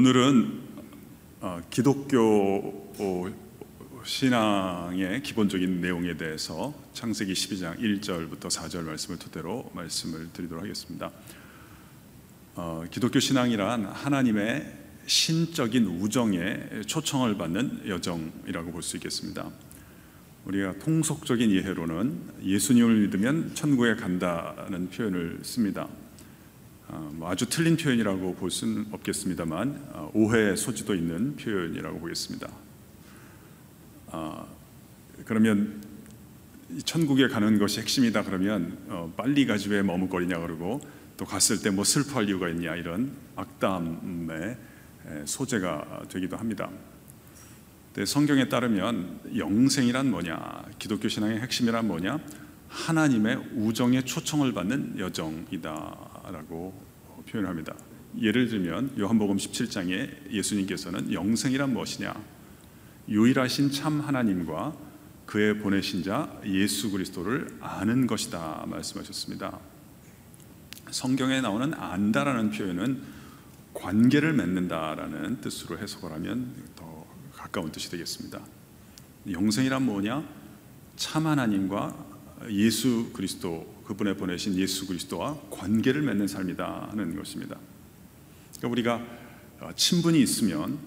[0.00, 0.60] 오늘은
[1.42, 2.16] 어, 기독교
[2.98, 3.30] 어,
[4.02, 11.10] 신앙의 기본적인 내용에 대해서 창세기 12장 1절부터 4절 말씀을 토대로 말씀을 드리도록 하겠습니다.
[12.54, 14.74] 어, 기독교 신앙이란 하나님의
[15.04, 19.50] 신적인 우정에 초청을 받는 여정이라고 볼 수 있겠습니다.
[20.46, 25.86] 우리가 통속적인 이해로는 예수님을 믿으면 천국에 간다는 표현을 씁니다.
[26.92, 32.48] 어, 뭐 아주 틀린 표현이라고 볼 수는 없겠습니다만 어, 오해의 소지도 있는 표현이라고 보겠습니다.
[34.08, 34.48] 어,
[35.24, 35.80] 그러면
[36.84, 40.80] 천국에 가는 것이 핵심이다 그러면 빨리 가지 왜 머뭇거리냐 그러고
[41.16, 44.56] 또 갔을 때 뭐 슬퍼할 이유가 있냐 이런 악담의
[45.24, 46.70] 소재가 되기도 합니다.
[48.06, 52.20] 성경에 따르면 영생이란 뭐냐, 기독교 신앙의 핵심이란 뭐냐,
[52.68, 56.89] 하나님의 우정의 초청을 받는 여정이다라고
[57.30, 57.74] 표현합니다.
[58.20, 62.14] 예를 들면 요한복음 17장에 예수님께서는 영생이란 무엇이냐,
[63.08, 64.74] 유일하신 참 하나님과
[65.26, 69.60] 그의 보내신 자 예수 그리스도를 아는 것이다 말씀하셨습니다.
[70.90, 73.20] 성경에 나오는 안다라는 표현은
[73.74, 78.40] 관계를 맺는다라는 뜻으로 해석을 하면 더 가까운 뜻이 되겠습니다.
[79.30, 80.24] 영생이란 뭐냐?
[80.96, 82.09] 참 하나님과
[82.48, 87.56] 예수 그리스도 그분의 보내신 예수 그리스도와 관계를 맺는 삶이다 하는 것입니다.
[88.58, 89.06] 그러니까 우리가
[89.60, 90.78] 어, 친분이 있으면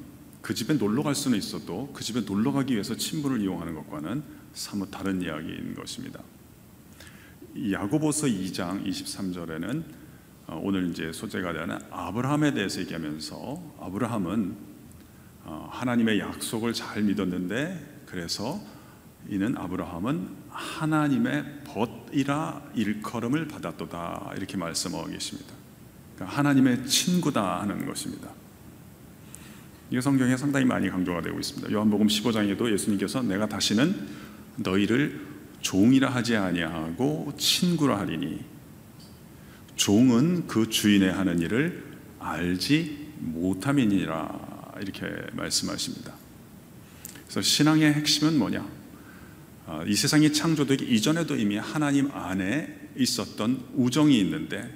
[0.41, 4.89] 그 집에 놀러 갈 수는 있어도 그 집에 놀러 가기 위해서 친분을 이용하는 것과는 사뭇
[4.89, 6.21] 다른 이야기인 것입니다.
[7.71, 9.83] 야고보서 2장 23절에는
[10.47, 14.55] 어, 오늘 이제 소재가 되는 아브라함에 대해서 얘기하면서 아브라함은
[15.45, 18.59] 어, 하나님의 약속을 잘 믿었는데 그래서
[19.29, 25.53] 이는 아브라함은 하나님의 벗이라 일컬음을 받았도다 이렇게 말씀하고 계십니다.
[26.15, 28.29] 그러니까 하나님의 친구다 하는 것입니다.
[29.91, 31.71] 이 성경에 상당히 많이 강조가 되고 있습니다.
[31.71, 34.07] 요한복음 15장에도 예수님께서 내가 다시는
[34.57, 35.27] 너희를
[35.61, 38.43] 종이라 하지 아니하고 친구라 하리니
[39.75, 41.83] 종은 그 주인의 하는 일을
[42.19, 46.13] 알지 못함이니라 이렇게 말씀하십니다.
[47.25, 48.82] 그래서 신앙의 핵심은 뭐냐?
[49.65, 54.69] 아, 이 세상이 창조되기 이전에도 이미 하나님 안에 있었던 우정이 있는데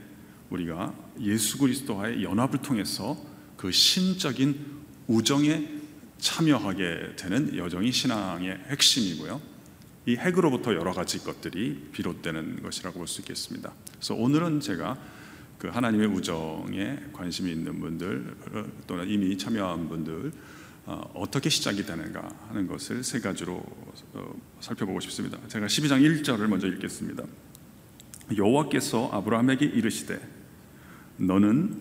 [0.49, 3.17] 우리가 예수 그리스도와의 연합을 통해서
[3.57, 4.77] 그 신적인
[5.07, 5.67] 우정에
[6.19, 9.41] 참여하게 되는 여정이 신앙의 핵심이고요.
[10.05, 13.73] 이 핵으로부터 여러 가지 것들이 비롯되는 것이라고 볼 수 있겠습니다.
[13.91, 14.97] 그래서 오늘은 제가
[15.57, 18.35] 그 하나님의 우정에 관심이 있는 분들
[18.87, 20.31] 또는 이미 참여한 분들
[20.87, 23.61] 어, 어떻게 시작이 되는가 하는 것을 세 가지로
[24.13, 25.37] 어, 살펴보고 싶습니다.
[25.49, 27.23] 제가 12장 1절을 먼저 읽겠습니다.
[28.37, 30.17] 여호와께서 아브라함에게 이르시되
[31.17, 31.77] 너는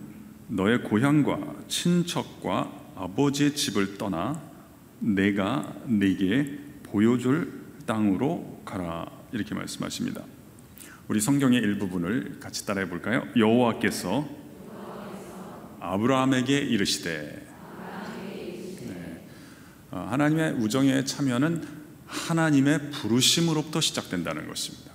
[0.48, 4.42] 너의 고향과 친척과 아버지의 집을 떠나
[4.98, 7.52] 내가 네게 보여줄
[7.86, 10.24] 땅으로 가라 이렇게 말씀하십니다.
[11.06, 13.22] 우리 성경의 일부분을 같이 따라해 볼까요?
[13.36, 14.28] 여호와께서
[15.78, 17.45] 아브라함에게 이르시되 어,
[19.96, 21.64] 하나님의 우정에 참여는
[22.06, 24.92] 하나님의 부르심으로부터 시작된다는 것입니다.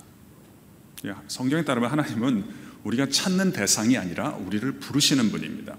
[1.04, 2.44] 예, 성경에 따르면 하나님은
[2.84, 5.76] 우리가 찾는 대상이 아니라 우리를 부르시는 분입니다.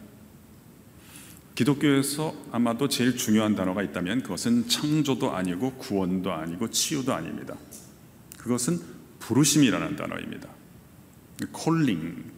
[1.56, 7.56] 기독교에서 아마도 제일 중요한 단어가 있다면 그것은 창조도 아니고 구원도 아니고 치유도 아닙니다.
[8.38, 8.80] 그것은
[9.20, 10.50] 부르심이라는 단어입니다.
[11.52, 12.32] 콜링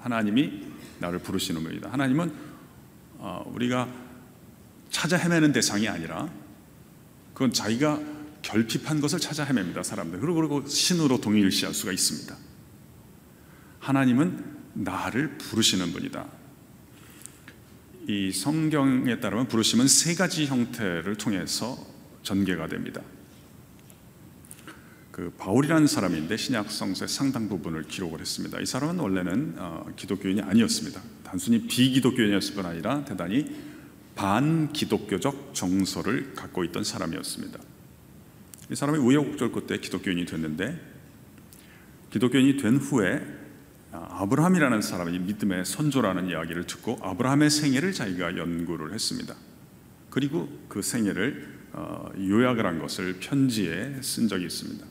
[0.00, 0.62] 하나님이
[1.00, 1.90] 나를 부르시는 분이다.
[1.90, 2.32] 하나님은
[3.18, 3.88] 어, 우리가
[4.94, 6.30] 찾아 헤매는 대상이 아니라
[7.32, 8.00] 그건 자기가
[8.42, 10.20] 결핍한 것을 찾아 헤맵니다, 사람들.
[10.20, 12.36] 그리고 신으로 동일시할 수가 있습니다.
[13.80, 14.44] 하나님은
[14.74, 16.26] 나를 부르시는 분이다.
[18.06, 21.76] 이 성경에 따르면 부르심은 세 가지 형태를 통해서
[22.22, 23.02] 전개가 됩니다.
[25.10, 28.60] 그 바울이라는 사람인데 신약 성서의 상당 부분을 기록을 했습니다.
[28.60, 31.02] 이 사람은 원래는 어, 기독교인이 아니었습니다.
[31.24, 33.73] 단순히 비기독교인이었을 뿐 아니라 대단히
[34.14, 37.58] 반기독교적 정서를 갖고 있던 사람이었습니다.
[38.70, 40.80] 이 사람이 우여곡절 끝에 기독교인이 됐는데
[42.10, 43.20] 기독교인이 된 후에
[43.92, 49.34] 아브라함이라는 사람이 믿음의 선조라는 이야기를 듣고 아브라함의 생애를 자기가 연구를 했습니다.
[50.10, 54.86] 그리고 그 생애를 어, 요약을 한 것을 편지에 쓴 적이 있습니다.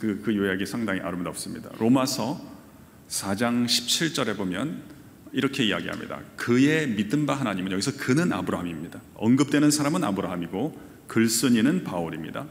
[0.00, 1.70] 그, 그 요약이 상당히 아름답습니다.
[1.78, 2.40] 로마서
[3.08, 4.82] 4장 17절에 보면
[5.32, 6.20] 이렇게 이야기합니다.
[6.36, 9.00] 그의 믿은 바 하나님은 여기서 그는 아브라함입니다.
[9.14, 12.46] 언급되는 사람은 아브라함이고 글쓴이는 바울입니다.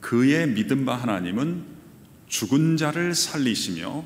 [0.00, 1.64] 그의 믿은 바 하나님은
[2.28, 4.04] 죽은 자를 살리시며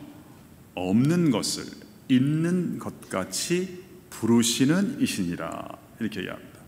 [0.75, 1.65] 없는 것을
[2.09, 5.69] 있는 것 같이 부르시는 이신이라
[6.01, 6.61] 이렇게 얘기합니다.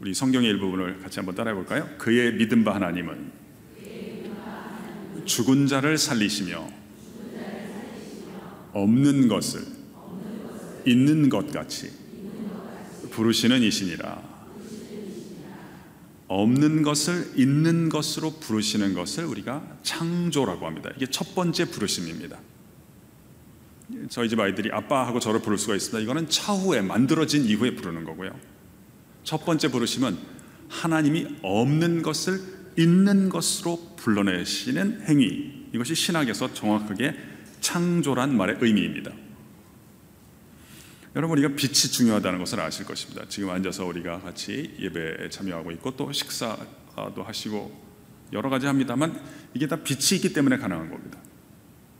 [0.00, 1.88] 우리 성경의 일부분을 같이 한번 따라해 볼까요?
[1.98, 3.44] 그의 믿음 바 하나님은
[5.24, 6.68] 죽은 자를 살리시며
[8.72, 9.73] 없는 것을
[10.86, 11.90] 있는 것 같이
[13.10, 14.34] 부르시는 이신이라.
[16.26, 20.90] 없는 것을 있는 것으로 부르시는 것을 우리가 창조라고 합니다.
[20.96, 22.38] 이게 첫 번째 부르심입니다.
[24.08, 26.00] 저희 집 아이들이 아빠하고 저를 부를 수가 있습니다.
[26.00, 28.34] 이거는 차후에 만들어진 이후에 부르는 거고요.
[29.22, 30.16] 첫 번째 부르심은
[30.68, 32.40] 하나님이 없는 것을
[32.76, 35.66] 있는 것으로 불러내시는 행위.
[35.72, 37.14] 이것이 신학에서 정확하게
[37.60, 39.12] 창조란 말의 의미입니다.
[41.16, 43.24] 여러분 우리가 빛이 중요하다는 것을 아실 것입니다.
[43.28, 47.84] 지금 앉아서 우리가 같이 예배에 참여하고 있고 또 식사도 하시고
[48.32, 49.20] 여러 가지 합니다만
[49.54, 51.18] 이게 다 빛이 있기 때문에 가능한 겁니다.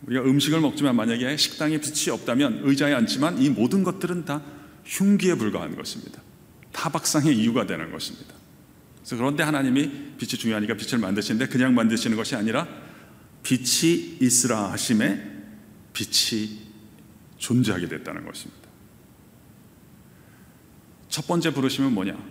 [0.03, 4.41] 우리가 음식을 먹지만 만약에 식당에 빛이 없다면 의자에 앉지만 이 모든 것들은 다
[4.83, 6.21] 흉기에 불과한 것입니다.
[6.73, 8.35] 타박상의 이유가 되는 것입니다.
[9.09, 12.67] 그런데 하나님이 빛이 중요하니까 빛을 만드시는데 그냥 만드시는 것이 아니라
[13.43, 15.31] 빛이 있으라 하심에
[15.93, 16.59] 빛이
[17.37, 18.64] 존재하게 됐다는 것입니다.
[21.15, 22.21] 첫 번째 부르심은 뭐냐?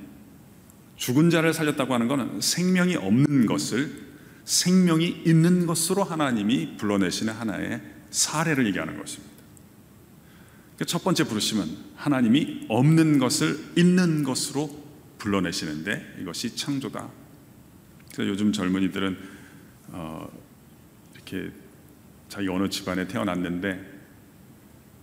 [0.97, 3.91] 죽은 자를 살렸다고 하는 것은 생명이 없는 것을
[4.45, 9.33] 생명이 있는 것으로 하나님이 불러내시는 하나의 사례를 얘기하는 것입니다.
[10.75, 11.67] 그러니까 첫 번째 부르심은
[11.97, 14.85] 하나님이 없는 것을 있는 것으로
[15.17, 17.09] 불러내시는데 이것이 창조다.
[18.13, 19.17] 그래서 요즘 젊은이들은
[19.93, 20.29] 어,
[21.15, 21.51] 이렇게
[22.29, 23.81] 자기 어느 집안에 태어났는데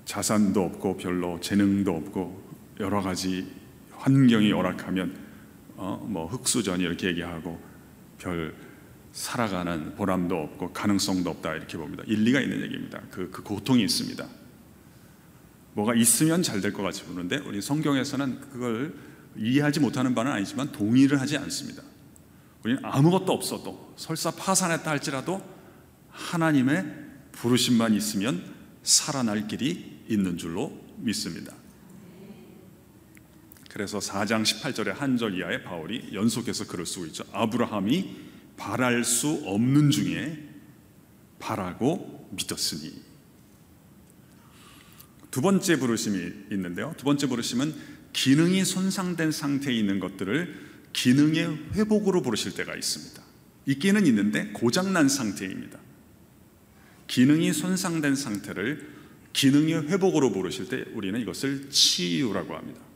[0.05, 3.59] 자산도 없고 별로 재능도 없고 여러 가지
[4.01, 5.15] 환경이 열악하면
[5.75, 7.61] 어, 뭐 흑수전 이렇게 얘기하고
[8.17, 8.55] 별
[9.11, 12.03] 살아가는 보람도 없고 가능성도 없다 이렇게 봅니다.
[12.07, 12.99] 일리가 있는 얘기입니다.
[13.11, 14.25] 그, 그 고통이 있습니다.
[15.73, 18.93] 뭐가 있으면 잘 될 것 같이 보는데 우리 성경에서는 그걸
[19.37, 21.83] 이해하지 못하는 바는 아니지만 동의를 하지 않습니다.
[22.63, 25.41] 우리는 아무것도 없어도 설사 파산했다 할지라도
[26.09, 26.85] 하나님의
[27.31, 28.43] 부르심만 있으면
[28.83, 31.53] 살아날 길이 있는 줄로 믿습니다.
[33.71, 37.23] 그래서 4장 18절의 한절 이하에 바울이 연속해서 글을 쓰고 있죠.
[37.31, 38.15] 아브라함이
[38.57, 40.49] 바랄 수 없는 중에
[41.39, 42.93] 바라고 믿었으니.
[45.31, 46.93] 두 번째 부르심이 있는데요.
[46.97, 47.73] 두 번째 부르심은
[48.11, 53.23] 기능이 손상된 상태에 있는 것들을 기능의 회복으로 부르실 때가 있습니다.
[53.67, 55.79] 있기는 있는데 고장난 상태입니다.
[57.07, 58.89] 기능이 손상된 상태를
[59.31, 62.90] 기능의 회복으로 부르실 때 우리는 이것을 치유라고 합니다.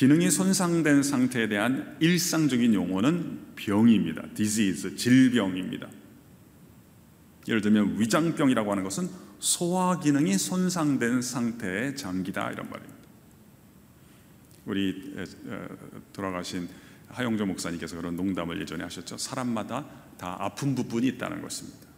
[0.00, 4.22] 기능이 손상된 상태에 대한 일상적인 용어는 병입니다.
[4.32, 5.90] disease, 질병입니다.
[7.46, 9.10] 예를 들면 위장병이라고 하는 것은
[9.40, 12.96] 소화 기능이 손상된 상태의 장기다 이런 말입니다.
[14.64, 15.14] 우리
[16.14, 16.66] 돌아가신
[17.08, 19.18] 하영조 목사님께서 그런 농담을 예전에 하셨죠.
[19.18, 19.84] 사람마다
[20.16, 21.89] 다 아픈 부분이 있다는 것입니다.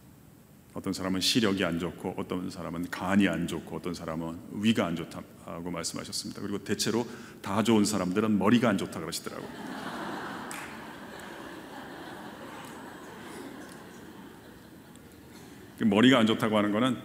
[0.73, 5.69] 어떤 사람은 시력이 안 좋고 어떤 사람은 간이 안 좋고 어떤 사람은 위가 안 좋다고
[5.69, 6.41] 말씀하셨습니다.
[6.41, 7.07] 그리고 대체로
[7.41, 9.47] 다 좋은 사람들은 머리가 안 좋다 그러시더라고요.
[15.77, 16.97] 그 머리가 안 좋다고 하는 것은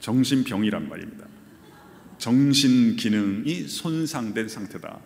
[0.00, 1.26] 정신병이란 말입니다.
[2.18, 5.00] 정신 기능이 손상된 상태다.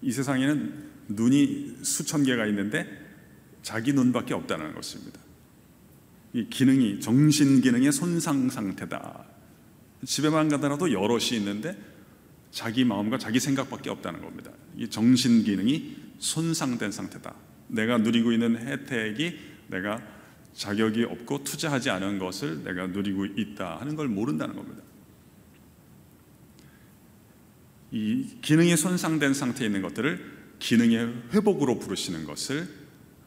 [0.00, 2.88] 이 세상에는 눈이 수천 개가 있는데
[3.62, 5.23] 자기 눈밖에 없다는 것입니다.
[6.34, 9.24] 이 기능이 정신 기능의 손상 상태다.
[10.04, 11.78] 집에만 가더라도 여럿이 있는데
[12.50, 14.50] 자기 마음과 자기 생각밖에 없다는 겁니다.
[14.76, 17.34] 이 정신 기능이 손상된 상태다.
[17.68, 19.38] 내가 누리고 있는 혜택이
[19.68, 20.02] 내가
[20.52, 24.82] 자격이 없고 투자하지 않은 것을 내가 누리고 있다 하는 걸 모른다는 겁니다.
[27.92, 32.68] 이 기능이 손상된 상태에 있는 것들을 기능의 회복으로 부르시는 것을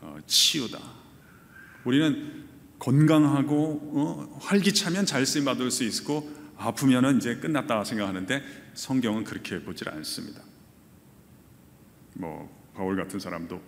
[0.01, 0.79] 어, 치유다.
[1.85, 2.46] 우리는
[2.79, 8.43] 건강하고 어, 활기차면 잘 쓰임 받을 수 있고 아프면은 이제 끝났다 생각하는데
[8.73, 10.41] 성경은 그렇게 보질 않습니다.
[12.13, 13.61] 뭐 바울 같은 사람도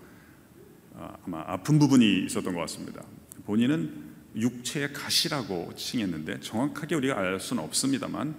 [0.96, 3.04] 아, 아마 아픈 부분이 있었던 것 같습니다.
[3.46, 8.36] 본인은 육체의 가시라고 칭했는데 정확하게 우리가 알 수는 없습니다만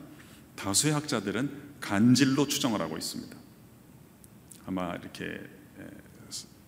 [0.57, 3.37] 다수의 학자들은 간질로 추정을 하고 있습니다.
[4.67, 5.41] 아마 이렇게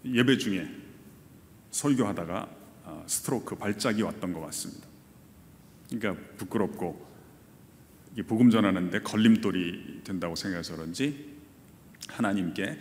[0.05, 0.69] 예배 중에
[1.71, 2.62] 설교하다가 어,
[3.07, 4.87] 스트로크 발작이 왔던 것 같습니다.
[5.89, 7.12] 그러니까 부끄럽고
[8.27, 11.37] 복음 전하는데 걸림돌이 된다고 생각해서 그런지
[12.09, 12.79] 하나님께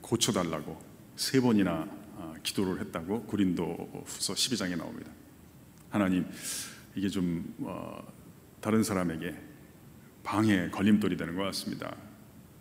[0.00, 0.80] 고쳐달라고
[1.16, 5.10] 세 번이나 어, 기도를 했다고 고린도 후서 12장에 나옵니다.
[5.90, 6.26] 하나님
[6.94, 8.04] 이게 좀 어,
[8.60, 9.34] 다른 사람에게
[10.22, 11.94] 방해 걸림돌이 되는 것 같습니다.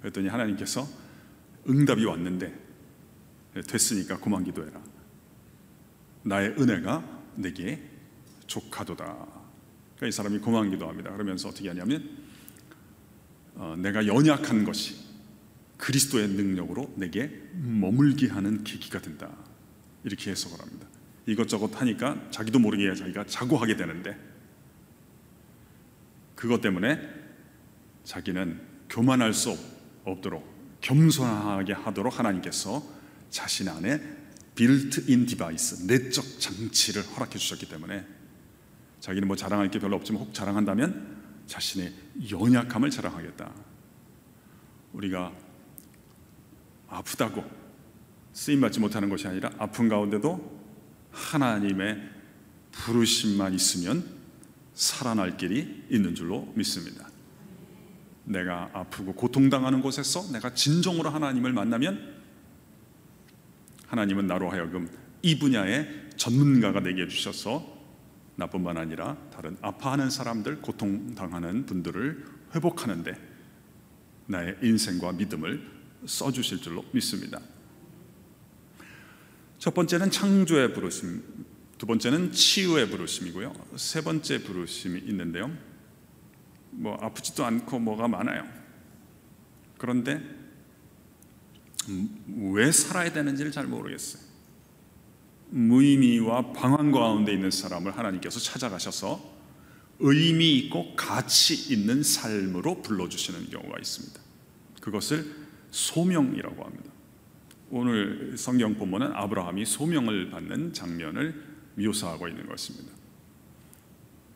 [0.01, 0.87] 그랬더니 하나님께서
[1.67, 2.53] 응답이 왔는데
[3.67, 4.81] 됐으니까 그만 기도해라.
[6.23, 7.03] 나의 은혜가
[7.35, 7.81] 내게
[8.47, 9.05] 족하도다.
[9.05, 11.11] 그러니까 이 사람이 그만 기도합니다.
[11.11, 12.17] 그러면서 어떻게 하냐면
[13.55, 14.95] 어, 내가 연약한 것이
[15.77, 19.29] 그리스도의 능력으로 내게 머물게 하는 계기가 된다.
[20.03, 20.87] 이렇게 해석을 합니다.
[21.25, 24.17] 이것저것 하니까 자기도 모르게 자기가 자고하게 되는데
[26.35, 26.99] 그것 때문에
[28.03, 29.57] 자기는 교만할 수
[30.03, 32.83] 없도록 겸손하게 하도록 하나님께서
[33.29, 34.22] 자신 안에
[34.55, 38.05] built-in device, 내적 장치를 허락해 주셨기 때문에
[38.99, 41.93] 자기는 뭐 자랑할 게 별로 없지만 혹 자랑한다면 자신의
[42.31, 43.51] 연약함을 자랑하겠다.
[44.93, 45.33] 우리가
[46.87, 47.43] 아프다고
[48.31, 50.61] 쓰임 받지 못하는 것이 아니라 아픈 가운데도
[51.11, 52.09] 하나님의
[52.71, 54.07] 부르심만 있으면
[54.73, 57.09] 살아날 길이 있는 줄로 믿습니다.
[58.25, 62.12] 내가 아프고 고통당하는 곳에서 내가 진정으로 하나님을 만나면
[63.93, 64.89] 하나님은 나로 하여금
[65.21, 67.63] 이 분야의 전문가가 되게 해주셔서
[68.37, 73.13] 나뿐만 아니라 다른 아파하는 사람들, 고통당하는 분들을 회복하는데
[74.25, 75.69] 나의 인생과 믿음을
[76.07, 77.39] 써주실 줄로 믿습니다.
[79.59, 81.21] 첫 번째는 창조의 부르심,
[81.77, 83.53] 두 번째는 치유의 부르심이고요.
[83.75, 85.55] 세 번째 부르심이 있는데요.
[86.71, 88.43] 뭐 아프지도 않고 뭐가 많아요.
[89.77, 90.42] 그런데
[92.51, 94.21] 왜 살아야 되는지를 잘 모르겠어요.
[95.49, 99.33] 무의미와 방황 가운데 있는 사람을 하나님께서 찾아가셔서
[99.99, 104.19] 의미 있고 가치 있는 삶으로 불러주시는 경우가 있습니다.
[104.81, 105.25] 그것을
[105.71, 106.91] 소명이라고 합니다.
[107.69, 111.43] 오늘 성경 본문은 아브라함이 소명을 받는 장면을
[111.75, 112.91] 묘사하고 있는 것입니다.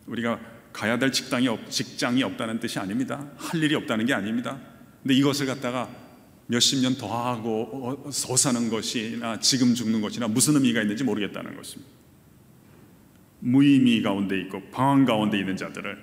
[0.08, 0.40] 우리가
[0.72, 3.30] 가야 될 직장이, 없, 직장이 없다는 뜻이 아닙니다.
[3.38, 4.60] 할 일이 없다는 게 아닙니다.
[5.02, 6.07] 근데 이것을 갖다가
[6.48, 11.56] 몇십 년 더 하고 어, 더 사는 것이나 지금 죽는 것이나 무슨 의미가 있는지 모르겠다는
[11.56, 11.92] 것입니다.
[13.40, 15.98] 무의미 가운데 있고 방황 가운데 있는 자들을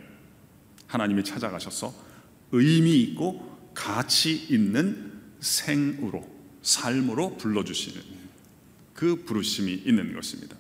[0.87, 1.93] 하나님이 찾아가셔서
[2.53, 6.29] 의미 있고 가치 있는 생으로
[6.63, 8.03] 삶으로 불러주시는
[8.95, 10.57] 그 부르심이 있는 것입니다.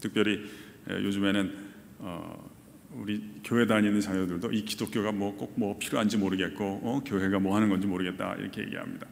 [0.00, 0.40] 특별히
[0.88, 2.51] 요즘에는 어,
[2.94, 7.68] 우리 교회 다니는 자녀들도 이 기독교가 뭐 꼭뭐 뭐 필요한지 모르겠고 어, 교회가 뭐 하는
[7.68, 9.06] 건지 모르겠다 이렇게 얘기합니다.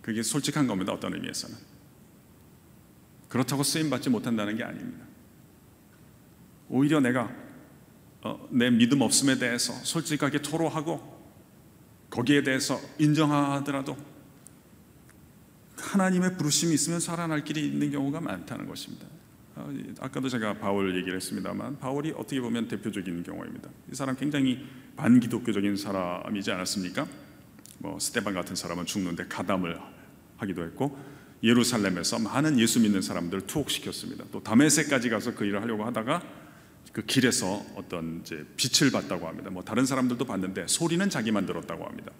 [0.00, 0.92] 그게 솔직한 겁니다.
[0.92, 1.56] 어떤 의미에서는
[3.28, 5.04] 그렇다고 쓰임 받지 못한다는 게 아닙니다.
[6.70, 7.30] 오히려 내가
[8.22, 11.18] 어, 내 믿음 없음에 대해서 솔직하게 토로하고
[12.10, 13.96] 거기에 대해서 인정하더라도
[15.76, 19.06] 하나님의 부르심이 있으면 살아날 길이 있는 경우가 많다는 것입니다.
[19.58, 23.68] 어, 아까도 제가 바울 얘기를 했습니다만 바울이 어떻게 보면 대표적인 경우입니다.
[23.90, 24.64] 이 사람 굉장히
[24.96, 27.06] 반기독교적인 사람이지 않았습니까?
[27.78, 29.78] 뭐 스테반 같은 사람은 죽는데 가담을
[30.36, 30.96] 하기도 했고
[31.42, 34.24] 예루살렘에서 많은 예수 믿는 사람들을 투옥시켰습니다.
[34.30, 36.22] 또 다메섹까지 가서 그 일을 하려고 하다가
[36.92, 39.50] 그 길에서 어떤 이제 빛을 봤다고 합니다.
[39.50, 42.12] 뭐 다른 사람들도 봤는데 소리는 자기만 들었다고 합니다.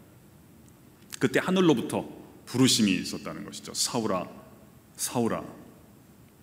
[1.19, 2.09] 그때 하늘로부터
[2.47, 3.75] 부르심이 있었다는 것이죠.
[3.75, 4.29] 사울아,
[4.97, 5.45] 사울아,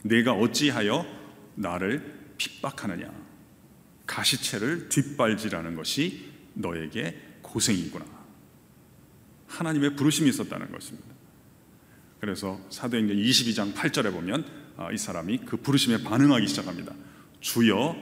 [0.06, 1.06] 내가 어찌하여
[1.56, 3.12] 나를 핍박하느냐?
[4.06, 8.06] 가시채를 뒷발질하는 것이 너에게 고생이구나.
[9.48, 11.10] 하나님의 부르심이 있었다는 것입니다.
[12.20, 14.46] 그래서 사도행전 22장 8절에 보면
[14.78, 16.94] 아, 이 사람이 그 부르심에 반응하기 시작합니다.
[17.40, 17.96] 주여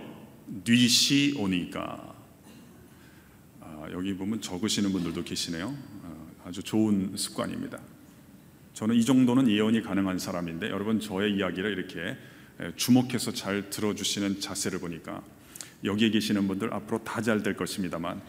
[0.65, 2.15] 뉘시 오니까
[3.61, 5.73] 아, 여기 보면 적으시는 분들도 계시네요.
[6.03, 7.79] 아, 아주 좋은 습관입니다.
[8.73, 12.17] 저는 이 정도는 예언이 가능한 사람인데 여러분 저의 이야기를 이렇게
[12.75, 15.21] 주목해서 잘 들어주시는 자세를 보니까
[15.83, 18.21] 여기에 계시는 분들 앞으로 다 잘 될 것입니다만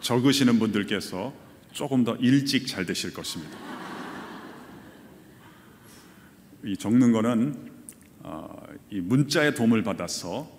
[0.00, 1.32] 적으시는 분들께서
[1.72, 3.56] 조금 더 일찍 잘 되실 것입니다.
[6.64, 7.72] 이 적는 거는
[8.20, 10.50] 어, 이 문자의 도움을 받아서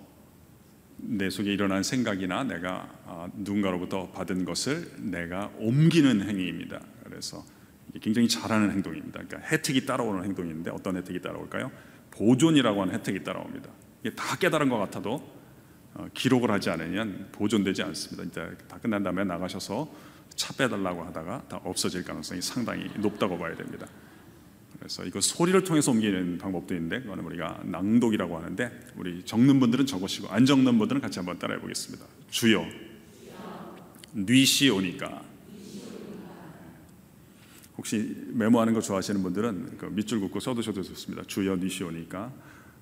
[0.98, 6.80] 내 속에 일어난 생각이나 내가 아, 누군가로부터 받은 것을 내가 옮기는 행위입니다.
[7.04, 7.44] 그래서
[8.00, 9.22] 굉장히 잘하는 행동입니다.
[9.22, 11.70] 그러니까 혜택이 따라오는 행동인데 어떤 혜택이 따라올까요?
[12.10, 13.70] 보존이라고 하는 혜택이 따라옵니다.
[14.02, 15.36] 이게 다 깨달은 것 같아도
[15.94, 18.24] 어, 기록을 하지 않으면 보존되지 않습니다.
[18.24, 19.90] 이제 다 끝난 다음에 나가셔서
[20.34, 23.86] 차 빼달라고 하다가 다 없어질 가능성이 상당히 높다고 봐야 됩니다.
[24.78, 30.28] 그래서 이거 소리를 통해서 옮기는 방법도 있는데 그거는 우리가 낭독이라고 하는데 우리 적는 분들은 적으시고
[30.28, 32.04] 안 적는 분들은 같이 한번 따라해 보겠습니다.
[32.30, 32.64] 주여,
[34.12, 35.22] 뉘시 오니까
[37.76, 41.24] 혹시 메모하는 거 좋아하시는 분들은 그 밑줄 긋고 써두셔도 좋습니다.
[41.26, 42.32] 주여 니시오니까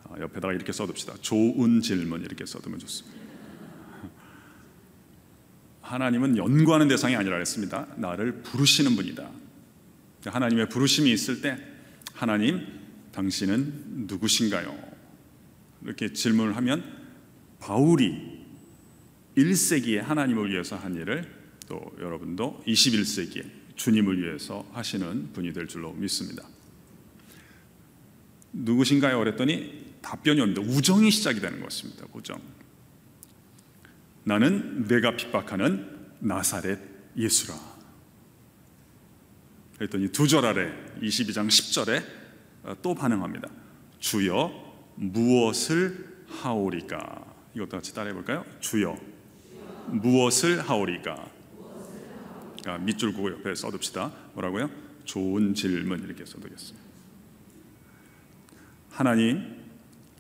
[0.04, 1.14] 아, 옆에다가 이렇게 써둡시다.
[1.20, 3.18] 좋은 질문 이렇게 써두면 좋습니다.
[5.82, 7.88] 하나님은 연구하는 대상이 아니라 했습니다.
[7.96, 9.28] 나를 부르시는 분이다.
[10.26, 11.58] 하나님의 부르심이 있을 때
[12.12, 12.66] 하나님
[13.12, 14.94] 당신은 누구신가요?
[15.82, 16.82] 이렇게 질문을 하면
[17.58, 18.44] 바울이
[19.36, 21.30] 1세기에 하나님을 위해서 한 일을
[21.68, 26.44] 또 여러분도 21세기에 주님을 위해서 하시는 분이 될 줄로 믿습니다.
[28.52, 29.18] 누구신가요?
[29.18, 32.06] 그랬더니 답변이 없는데 우정이 시작이 되는 것입니다.
[32.12, 32.40] 우정.
[34.24, 35.90] 나는 내가 핍박하는
[36.20, 36.78] 나사렛
[37.16, 37.54] 예수라.
[39.76, 43.48] 그랬더니 두 절 아래 22장 10절에 또 반응합니다.
[43.98, 44.52] 주여
[44.96, 47.24] 무엇을 하오리까?
[47.54, 48.44] 이것도 같이 따라해 볼까요?
[48.60, 48.96] 주여
[49.88, 51.30] 무엇을 하오리까?
[52.66, 54.12] 아, 밑줄 그 옆에 써둡시다.
[54.34, 54.70] 뭐라고요?
[55.04, 56.84] 좋은 질문 이렇게 써두겠습니다.
[58.90, 59.62] 하나님,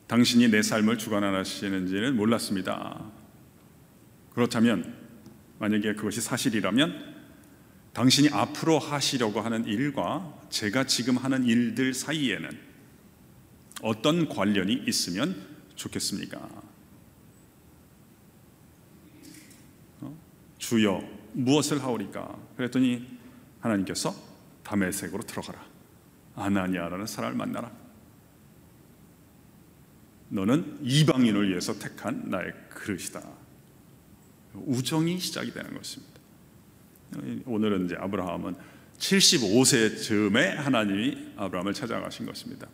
[0.06, 3.10] 당신이 내 삶을 주관하시는지는 몰랐습니다.
[4.34, 4.94] 그렇다면
[5.58, 7.14] 만약에 그것이 사실이라면
[7.94, 12.50] 당신이 앞으로 하시려고 하는 일과 제가 지금 하는 일들 사이에는
[13.82, 15.36] 어떤 관련이 있으면
[15.76, 16.38] 좋겠습니까?
[20.00, 20.16] 어?
[20.58, 22.36] 주여 무엇을 하오리까?
[22.56, 23.06] 그랬더니
[23.60, 24.14] 하나님께서
[24.62, 25.64] 담에색으로 들어가라.
[26.36, 27.70] 아나니아라는 사람을 만나라.
[30.28, 33.22] 너는 이방인을 위해서 택한 나의 그릇이다.
[34.54, 36.14] 우정이 시작이 되는 것입니다.
[37.46, 38.56] 오늘은 이제 아브라함은
[38.98, 42.68] 75세 즈음에 하나님이 아브라함을 찾아가신 것입니다.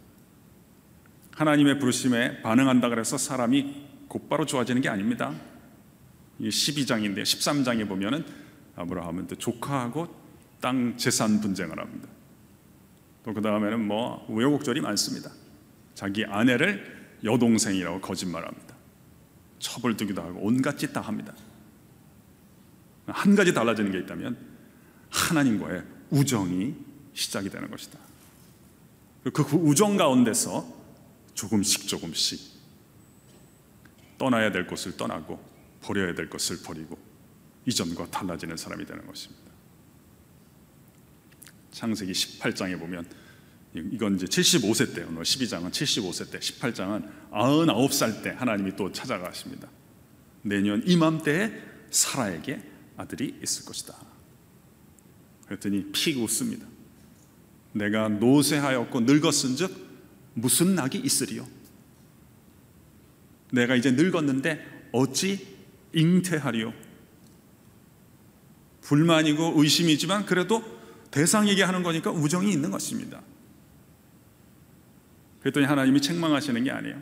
[1.32, 5.34] 하나님의 부르심에 반응한다 그래서 사람이 곧바로 좋아지는 게 아닙니다.
[6.38, 8.24] 이 12장인데 13장에 보면은
[8.80, 10.08] 아브라함은 또 조카하고
[10.60, 12.08] 땅 재산 분쟁을 합니다.
[13.25, 15.30] 또 그 다음에는 뭐 우여곡절이 많습니다.
[15.95, 18.75] 자기 아내를 여동생이라고 거짓말합니다.
[19.58, 21.34] 처벌두기도 하고 온갖 짓 다 합니다.
[23.06, 24.36] 한 가지 달라지는 게 있다면
[25.10, 26.75] 하나님과의 우정이
[27.12, 27.99] 시작이 되는 것이다.
[29.34, 30.66] 그 우정 가운데서
[31.34, 32.40] 조금씩 조금씩
[34.16, 35.38] 떠나야 될 곳을 떠나고
[35.82, 36.99] 버려야 될 것을 버리고
[37.66, 39.50] 이전과 달라지는 사람이 되는 것입니다.
[41.73, 43.06] 창세기 18장에 보면
[43.75, 49.68] 이건 이제 75세 때 오늘 12장은 75세 때 18장은 99살 때 하나님이 또 찾아가십니다.
[50.42, 51.52] 내년 이맘때에
[51.90, 52.60] 사라에게
[52.96, 53.96] 아들이 있을 것이다.
[55.46, 56.66] 그랬더니 픽 웃습니다.
[57.73, 59.90] 내가 노쇠하였고 늙었은즉
[60.34, 61.46] 무슨 낙이 있으리요?
[63.52, 65.46] 내가 이제 늙었는데 어찌
[65.92, 66.73] 잉태하리요?
[68.82, 70.62] 불만이고 의심이지만 그래도
[71.10, 73.21] 대상에게 하는 거니까 우정이 있는 것입니다.
[75.40, 77.00] 그랬더니 하나님이 책망하시는 게 아니에요.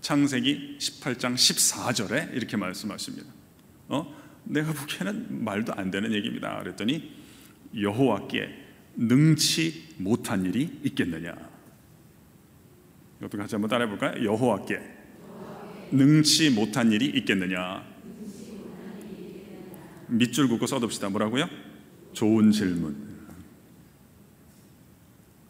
[0.00, 3.28] 창세기 18장 14절에 이렇게 말씀하십니다.
[3.88, 4.14] 어?
[4.44, 6.58] 내가 보기에는 말도 안 되는 얘기입니다.
[6.60, 7.12] 그랬더니
[7.78, 8.48] 여호와께
[8.96, 11.34] 능치 못한 일이 있겠느냐?
[13.18, 14.24] 이것도 같이 한번 따라해 볼까요?
[14.24, 14.80] 여호와께
[15.90, 17.84] 능치 못한 일이 있겠느냐?
[20.08, 21.08] 밑줄 긋고 써둡시다.
[21.10, 21.48] 뭐라고요?
[22.12, 23.06] 좋은 질문.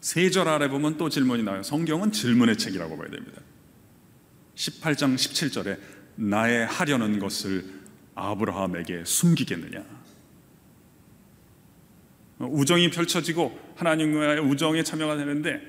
[0.01, 1.63] 세 절 아래 보면 또 질문이 나와요.
[1.63, 3.41] 성경은 질문의 책이라고 봐야 됩니다.
[4.55, 5.77] 18장 17절에
[6.15, 7.65] 나의 하려는 것을
[8.15, 9.83] 아브라함에게 숨기겠느냐?
[12.39, 15.61] 우정이 펼쳐지고 하나님과의 우정에 참여가 되는데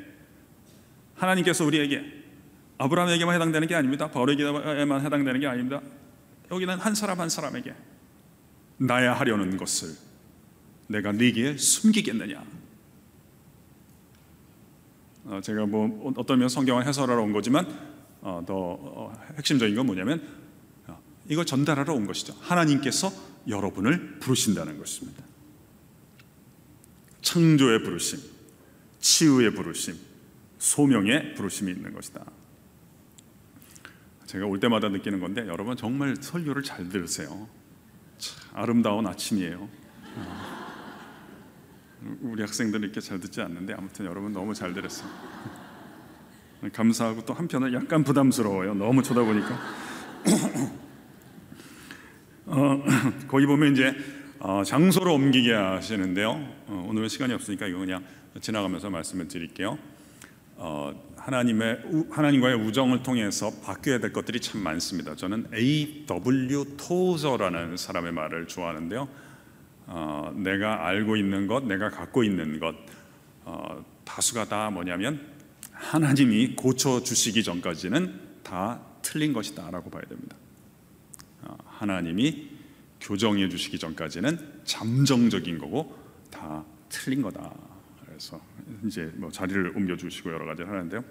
[1.15, 2.05] 하나님께서 우리에게
[2.79, 4.11] 아브라함에게만 해당되는 게 아닙니다.
[4.11, 5.81] 바울에게만 해당되는 게 아닙니다.
[6.51, 7.75] 여기는 한 사람 한 사람에게
[8.79, 9.95] 나야 하려는 것을
[10.87, 12.45] 내가 네게 숨기겠느냐?
[15.25, 17.67] 어, 제가 뭐 어떤 면 성경을 해설하러 온 거지만
[18.23, 20.49] 어, 더 어, 핵심적인 건 뭐냐면
[21.29, 22.35] 이걸 전달하러 온 것이죠.
[22.41, 23.13] 하나님께서
[23.47, 25.23] 여러분을 부르신다는 것입니다.
[27.21, 28.19] 창조의 부르심,
[29.01, 29.95] 치유의 부르심,
[30.59, 32.25] 소명의 부르심이 있는 것이다.
[34.27, 37.49] 제가 올 때마다 느끼는 건데 여러분 정말 설교를 잘 들으세요.
[38.19, 39.69] 참, 아름다운 아침이에요.
[42.23, 45.11] 우리 학생들은 이렇게 잘 듣지 않는데 아무튼 여러분 너무 잘 들었어요.
[46.73, 48.75] 감사하고 또 한편은 약간 부담스러워요.
[48.75, 49.59] 너무 쳐다보니까.
[52.47, 52.85] 어,
[53.29, 53.95] 거기 보면 이제
[54.41, 56.31] 어, 장소를 옮기게 하시는데요.
[56.67, 58.05] 어, 오늘은 시간이 없으니까 이거 그냥
[58.41, 59.79] 지나가면서 말씀을 드릴게요.
[60.61, 65.15] 어, 하나님의 하나님과의 우정을 통해서 바뀌어야 될 것들이 참 많습니다.
[65.15, 66.77] 저는 A.W.
[66.77, 69.09] 토저라는 사람의 말을 좋아하는데요.
[69.87, 72.75] 어, 내가 알고 있는 것, 내가 갖고 있는 것
[73.45, 75.21] 어, 다수가 다 뭐냐면
[75.73, 80.37] 하나님이 고쳐 주시기 전까지는 다 틀린 것이다라고 봐야 됩니다.
[81.43, 82.51] 어, 하나님이
[83.01, 85.97] 교정해 주시기 전까지는 잠정적인 거고
[86.33, 87.55] 다 틀린 거다.
[88.05, 88.41] 그래서
[88.87, 91.05] 이제 뭐 자리를 옮겨 주시고 여러 가지 하는데요.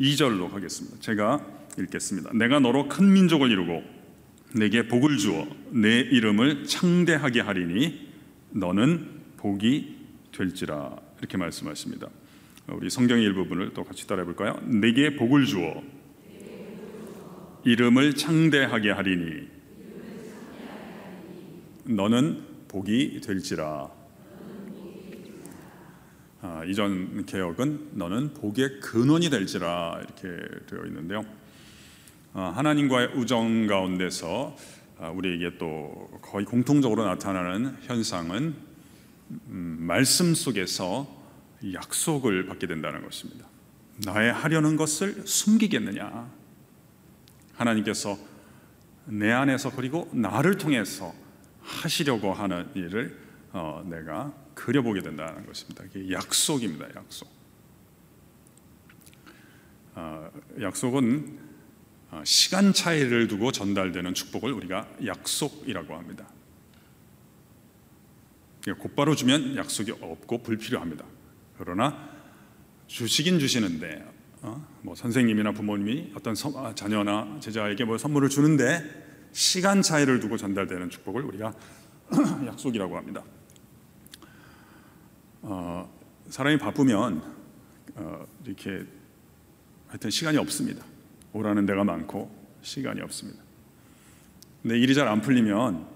[0.00, 0.98] 2절로 가겠습니다.
[1.00, 1.44] 제가
[1.78, 2.32] 읽겠습니다.
[2.34, 3.82] 내가 너로 큰 민족을 이루고
[4.54, 8.08] 내게 복을 주어 내 이름을 창대하게 하리니
[8.50, 9.96] 너는 복이
[10.32, 12.08] 될지라 이렇게 말씀하십니다.
[12.68, 14.58] 우리 성경의 일부분을 또 같이 따라해 볼까요?
[14.64, 15.82] 내게 복을 주어
[17.64, 19.48] 이름을 창대하게 하리니
[21.84, 23.97] 너는 복이 될지라.
[26.40, 30.28] 아, 이전 개혁은 너는 복의 근원이 될지라 이렇게
[30.66, 31.24] 되어 있는데요.
[32.32, 34.56] 아, 하나님과의 우정 가운데서
[35.00, 38.54] 아, 우리에게 또 거의 공통적으로 나타나는 현상은
[39.30, 41.08] 음, 말씀 속에서
[41.72, 43.46] 약속을 받게 된다는 것입니다.
[44.04, 46.30] 나의 하려는 것을 숨기겠느냐?
[47.54, 48.16] 하나님께서
[49.06, 51.12] 내 안에서 그리고 나를 통해서
[51.62, 53.18] 하시려고 하는 일을
[53.52, 55.84] 어, 내가 그려보게 된다는 것입니다.
[55.84, 56.88] 이게 약속입니다.
[56.96, 57.28] 약속.
[59.94, 61.38] 어, 약속은
[62.10, 66.28] 어, 시간 차이를 두고 전달되는 축복을 우리가 약속이라고 합니다.
[68.78, 71.04] 곧바로 주면 약속이 없고 불필요합니다.
[71.56, 72.10] 그러나
[72.86, 74.04] 주시긴 주시는데
[74.42, 74.66] 어?
[74.82, 80.90] 뭐 선생님이나 부모님이 어떤 서, 아, 자녀나 제자에게 뭐 선물을 주는데 시간 차이를 두고 전달되는
[80.90, 81.54] 축복을 우리가
[82.46, 83.22] 약속이라고 합니다.
[85.42, 85.88] 어,
[86.28, 87.22] 사람이 바쁘면
[87.96, 88.84] 어, 이렇게
[89.88, 90.84] 하여튼 시간이 없습니다.
[91.32, 92.30] 오라는 데가 많고
[92.62, 93.42] 시간이 없습니다.
[94.62, 95.86] 근데 일이 잘 안 풀리면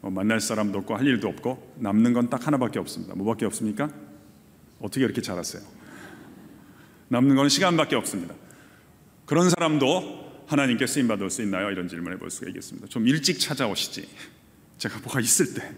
[0.00, 3.14] 뭐 만날 사람도 없고 할 일도 없고 남는 건 딱 하나밖에 없습니다.
[3.14, 3.90] 뭐밖에 없습니까?
[4.80, 5.62] 어떻게 이렇게 잘았어요?
[7.08, 8.34] 남는 건 시간밖에 없습니다.
[9.26, 11.70] 그런 사람도 하나님께 쓰임 받을 수 있나요?
[11.70, 12.86] 이런 질문을 볼 수가 있겠습니다.
[12.88, 14.06] 좀 일찍 찾아오시지.
[14.78, 15.72] 제가 뭐가 있을 때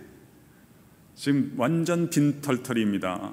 [1.16, 3.32] 지금 완전 빈털털입니다.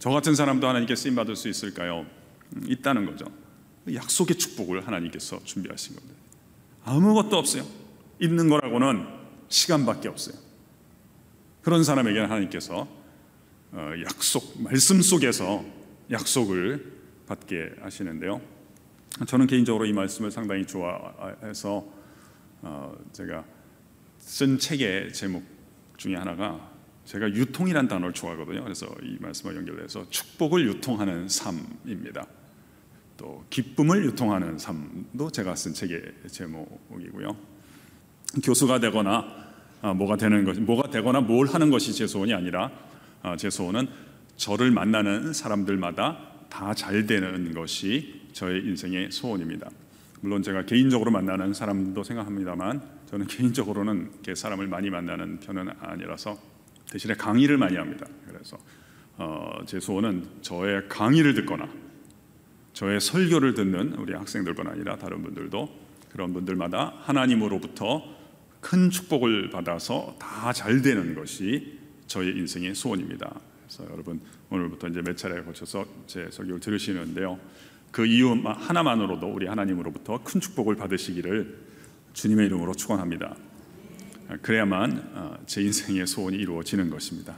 [0.00, 2.04] 저 같은 사람도 하나님께 쓰임 받을 수 있을까요?
[2.56, 3.26] 음, 있다는 거죠.
[3.92, 6.16] 약속의 축복을 하나님께서 준비하신 겁니다.
[6.84, 7.64] 아무것도 없어요.
[8.20, 9.06] 있는 거라고는
[9.48, 10.36] 시간밖에 없어요.
[11.62, 12.88] 그런 사람에게는 하나님께서
[13.70, 15.64] 어, 약속, 말씀 속에서
[16.10, 16.92] 약속을
[17.26, 18.40] 받게 하시는데요.
[19.26, 21.86] 저는 개인적으로 이 말씀을 상당히 좋아해서
[22.62, 23.44] 어, 제가
[24.18, 25.57] 쓴 책의 제목
[25.98, 26.72] 중에 하나가
[27.04, 28.62] 제가 유통이란 단어를 좋아하거든요.
[28.64, 32.26] 그래서 이 말씀과 연결해서 축복을 유통하는 삶입니다.
[33.18, 37.36] 또 기쁨을 유통하는 삶도 제가 쓴 책의 제목이고요.
[38.42, 39.48] 교수가 되거나
[39.82, 42.70] 아, 뭐가 되는 것, 뭐가 되거나 뭘 하는 것이 제 소원이 아니라
[43.22, 43.88] 아, 제 소원은
[44.36, 49.70] 저를 만나는 사람들마다 다 잘 되는 것이 저의 인생의 소원입니다.
[50.20, 56.38] 물론 제가 개인적으로 만나는 사람도 생각합니다만 저는 개인적으로는 사람을 많이 만나는 편은 아니라서
[56.90, 58.06] 대신에 강의를 많이 합니다.
[58.26, 58.58] 그래서
[59.16, 61.68] 어, 제 소원은 저의 강의를 듣거나
[62.74, 65.68] 저의 설교를 듣는 우리 학생들뿐 아니라 다른 분들도
[66.12, 68.02] 그런 분들마다 하나님으로부터
[68.60, 73.40] 큰 축복을 받아서 다 잘 되는 것이 저의 인생의 소원입니다.
[73.66, 77.38] 그래서 여러분 오늘부터 이제 몇 차례에 걸쳐서 제 설교를 들으시는데요.
[77.90, 81.68] 그 이유 하나만으로도 우리 하나님으로부터 큰 축복을 받으시기를
[82.12, 83.34] 주님의 이름으로 축원합니다.
[84.42, 87.34] 그래야만 어, 제 인생의 소원이 이루어지는 것입니다.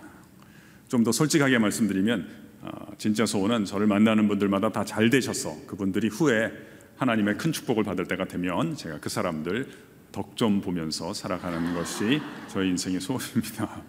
[0.88, 2.28] 좀 더 솔직하게 말씀드리면
[2.62, 6.50] 어, 진짜 소원은 저를 만나는 분들마다 다 잘 되셔서 그분들이 후에
[6.96, 9.68] 하나님의 큰 축복을 받을 때가 되면 제가 그 사람들
[10.12, 13.82] 덕 좀 보면서 살아가는 것이 저의 인생의 소원입니다.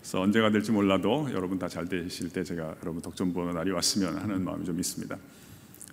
[0.00, 4.16] 그래서 언제가 될지 몰라도 여러분 다 잘 되실 때 제가 여러분 덕점 보는 날이 왔으면
[4.16, 5.14] 하는 마음이 좀 있습니다.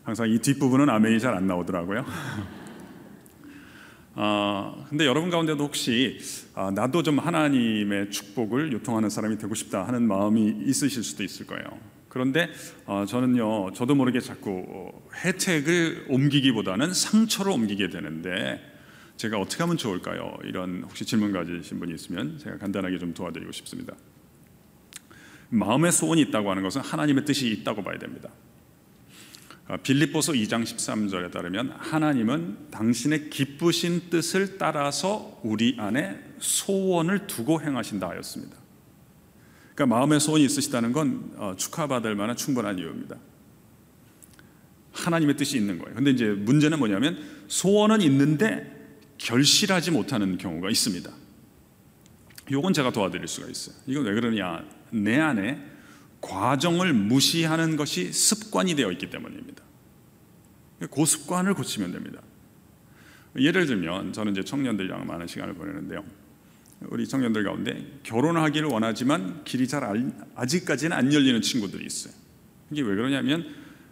[0.04, 2.06] 항상 이 뒷부분은 아멘이 잘 안 나오더라고요.
[4.22, 6.20] 아, 근데 여러분 가운데도 혹시
[6.54, 11.64] 아, 나도 좀 하나님의 축복을 요통하는 사람이 되고 싶다 하는 마음이 있으실 수도 있을 거예요.
[12.10, 12.50] 그런데
[12.86, 14.92] 어, 저는요, 저도 모르게 자꾸
[15.24, 18.62] 혜택을 옮기기보다는 상처로 옮기게 되는데
[19.16, 20.38] 제가 어떻게 하면 좋을까요?
[20.44, 23.94] 이런 혹시 질문 가지신 분이 있으면 제가 간단하게 좀 도와드리고 싶습니다.
[25.48, 28.30] 마음의 소원이 있다고 하는 것은 하나님의 뜻이 있다고 봐야 됩니다.
[29.70, 38.10] 아, 빌립보서 2장 13절에 따르면 하나님은 당신의 기쁘신 뜻을 따라서 우리 안에 소원을 두고 행하신다
[38.10, 38.58] 하였습니다.
[39.76, 43.16] 그러니까 마음의 소원이 있으시다는 건 어, 축하받을 만한 충분한 이유입니다.
[44.92, 45.96] 하나님의 뜻이 있는 거예요.
[45.96, 48.76] 근데 이제 문제는 뭐냐면 소원은 있는데
[49.20, 51.12] 결실하지 못하는 경우가 있습니다.
[52.52, 53.76] 이건 제가 도와드릴 수가 있어요.
[53.86, 54.66] 이건 왜 그러냐?
[54.90, 55.64] 내 안에
[56.22, 59.64] 과정을 무시하는 것이 습관이 되어 있기 때문입니다.
[60.92, 62.22] 그 습관을 고치면 됩니다.
[63.38, 66.04] 예를 들면 저는 이제 청년들이랑 많은 시간을 보내는데요.
[66.88, 72.14] 우리 청년들 가운데 결혼하기를 원하지만 길이 잘 알, 아직까지는 안 열리는 친구들이 있어요.
[72.72, 73.46] 이게 왜 그러냐면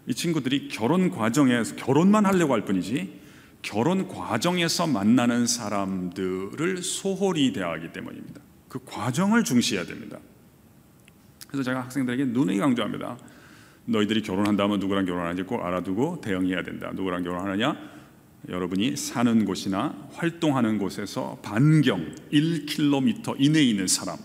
[0.07, 3.19] 이 친구들이 결혼 과정에서 결혼만 하려고 할 뿐이지
[3.61, 8.39] 결혼 과정에서 만나는 사람들을 소홀히 대하기 때문입니다.
[8.69, 10.19] 그 과정을 중시해야 됩니다.
[11.47, 13.17] 그래서 제가 학생들에게 눈이 강조합니다.
[13.85, 16.91] 너희들이 결혼한다면 누구랑 결혼하는지 꼭 알아두고 대응해야 된다.
[16.93, 17.97] 누구랑 결혼하느냐?
[18.49, 24.17] 여러분이 사는 곳이나 활동하는 곳에서 반경 1km 이내에 있는 사람.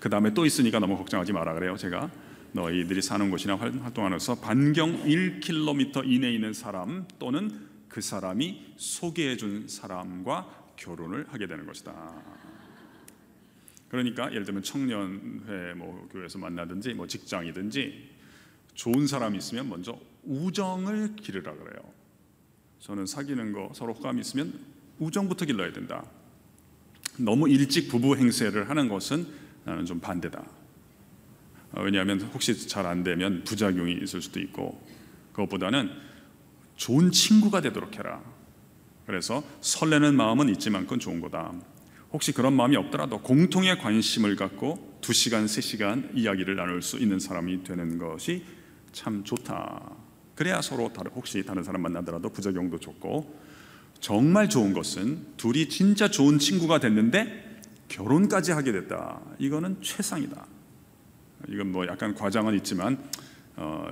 [0.00, 1.76] 그 다음에 또 있으니까 너무 걱정하지 마라 그래요.
[1.76, 2.10] 제가
[2.52, 7.50] 너희들이 사는 곳이나 활동하는 곳에서 반경 1km 이내에 있는 사람 또는
[7.88, 11.92] 그 사람이 소개해 준 사람과 결혼을 하게 되는 것이다.
[13.92, 18.10] 그러니까 예를 들면 청년회 뭐 교회에서 만나든지 뭐 직장이든지
[18.74, 21.92] 좋은 사람이 있으면 먼저 우정을 기르라 그래요.
[22.78, 24.58] 저는 사귀는 거 서로 호감이 있으면
[24.98, 26.06] 우정부터 길러야 된다.
[27.18, 29.26] 너무 일찍 부부 행세를 하는 것은
[29.66, 30.42] 나는 좀 반대다.
[31.72, 34.82] 어, 왜냐하면 혹시 잘 안 되면 부작용이 있을 수도 있고
[35.32, 35.90] 그것보다는
[36.76, 38.22] 좋은 친구가 되도록 해라.
[39.04, 41.52] 그래서 설레는 마음은 있지만 그건 좋은 거다.
[42.12, 47.18] 혹시 그런 마음이 없더라도 공통의 관심을 갖고 두 시간, 세 시간 이야기를 나눌 수 있는
[47.18, 48.44] 사람이 되는 것이
[48.92, 49.96] 참 좋다.
[50.34, 53.40] 그래야 서로 혹시 다른 사람 만나더라도 부작용도 좋고
[54.00, 59.20] 정말 좋은 것은 둘이 진짜 좋은 친구가 됐는데 결혼까지 하게 됐다.
[59.38, 60.46] 이거는 최상이다.
[61.48, 62.98] 이건 뭐 약간 과장은 있지만
[63.56, 63.84] 어,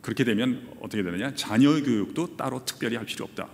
[0.00, 1.34] 그렇게 되면 어떻게 되느냐?
[1.34, 3.48] 자녀 교육도 따로 특별히 할 필요 없다.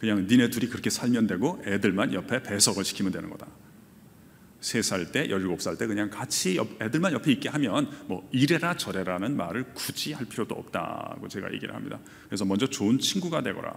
[0.00, 3.46] 그냥 니네 둘이 그렇게 살면 되고 애들만 옆에 배석을 시키면 되는 거다.
[4.60, 9.72] 세살 때, 열일곱 살때 그냥 같이 옆, 애들만 옆에 있게 하면 뭐 이래라 저래라는 말을
[9.74, 11.98] 굳이 할 필요도 없다고 제가 얘기를 합니다.
[12.26, 13.74] 그래서 먼저 좋은 친구가 되거라.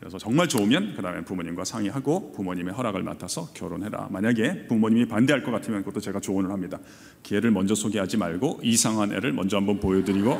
[0.00, 4.08] 그래서 정말 좋으면 그 다음에 부모님과 상의하고 부모님의 허락을 맡아서 결혼해라.
[4.10, 6.78] 만약에 부모님이 반대할 것 같으면 그것도 제가 조언을 합니다.
[7.22, 10.38] 걔를 먼저 소개하지 말고 이상한 애를 먼저 한번 보여드리고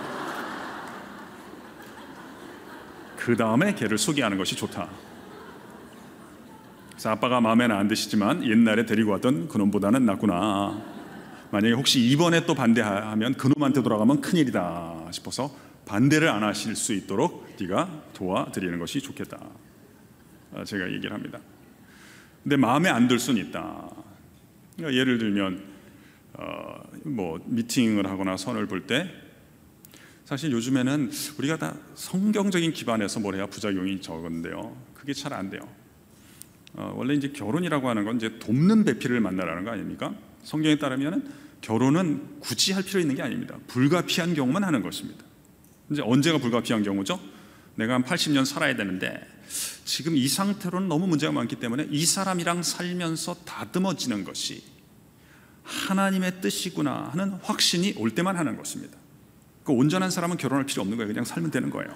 [3.24, 4.86] 그 다음에 걔를 소개하는 것이 좋다.
[6.90, 10.78] 그래서 아빠가 마음에는 안 드시지만 옛날에 데리고 왔던 그놈보다는 낫구나.
[11.50, 15.50] 만약에 혹시 이번에 또 반대하면 그놈한테 돌아가면 큰일이다 싶어서
[15.86, 19.38] 반대를 안 하실 수 있도록 네가 도와드리는 것이 좋겠다.
[20.54, 21.38] 아, 제가 얘기를 합니다.
[22.42, 23.88] 근데 마음에 안 들 수는 있다.
[24.76, 25.62] 그러니까 예를 들면
[26.34, 29.08] 어, 뭐 미팅을 하거나 선을 볼 때
[30.24, 34.76] 사실 요즘에는 우리가 다 성경적인 기반에서 뭘 해야 부작용이 적은데요.
[34.94, 35.60] 그게 잘 안 돼요.
[36.74, 40.14] 어, 원래 이제 결혼이라고 하는 건 이제 돕는 배필을 만나라는 거 아닙니까?
[40.42, 43.56] 성경에 따르면 결혼은 굳이 할 필요 있는 게 아닙니다.
[43.68, 45.24] 불가피한 경우만 하는 것입니다.
[45.90, 47.20] 이제 언제가 불가피한 경우죠?
[47.76, 49.20] 내가 한 80년 살아야 되는데
[49.84, 54.62] 지금 이 상태로는 너무 문제가 많기 때문에 이 사람이랑 살면서 다듬어지는 것이
[55.62, 58.98] 하나님의 뜻이구나 하는 확신이 올 때만 하는 것입니다.
[59.64, 61.08] 그 온전한 사람은 결혼할 필요 없는 거예요.
[61.08, 61.88] 그냥 살면 되는 거예요.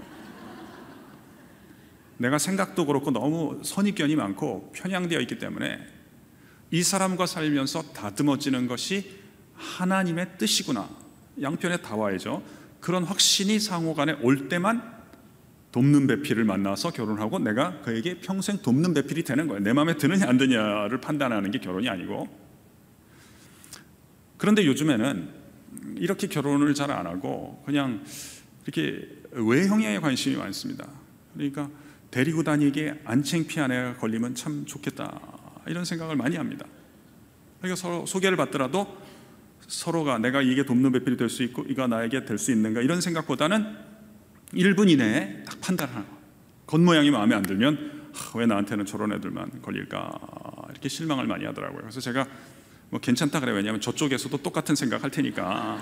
[2.17, 5.79] 내가 생각도 그렇고 너무 선입견이 많고 편향되어 있기 때문에
[6.71, 9.19] 이 사람과 살면서 다듬어지는 것이
[9.55, 10.89] 하나님의 뜻이구나.
[11.41, 12.43] 양편에 다 와야죠.
[12.81, 14.99] 그런 확신이 상호 간에 올 때만
[15.71, 19.63] 돕는 배필을 만나서 결혼하고 내가 그에게 평생 돕는 배필이 되는 거예요.
[19.63, 22.29] 내 마음에 드느냐 안 드냐를 판단하는 게 결혼이 아니고.
[24.39, 25.38] 그런데 요즘에는
[25.97, 28.05] 이렇게 결혼을 잘 안 하고 그냥
[28.65, 30.87] 이렇게 외형에 관심이 많습니다.
[31.35, 31.71] 그러니까
[32.11, 35.21] 데리고 다니기에 안 창피한 걸리면 참 좋겠다
[35.67, 36.67] 이런 생각을 많이 합니다.
[37.59, 38.97] 그러니까 서로 소개를 받더라도
[39.67, 43.77] 서로가 내가 이게 돕는 배필이 될 수 있고 이가 나에게 될 수 있는가 이런 생각보다는
[44.55, 46.19] 1분 이내에 딱 판단하는 거.
[46.67, 50.11] 겉모양이 마음에 안 들면 왜 나한테는 저런 애들만 걸릴까
[50.71, 51.81] 이렇게 실망을 많이 하더라고요.
[51.83, 52.27] 그래서 제가
[52.91, 55.79] 뭐 괜찮다 그래 왜냐하면 저쪽에서도 똑같은 생각 할 테니까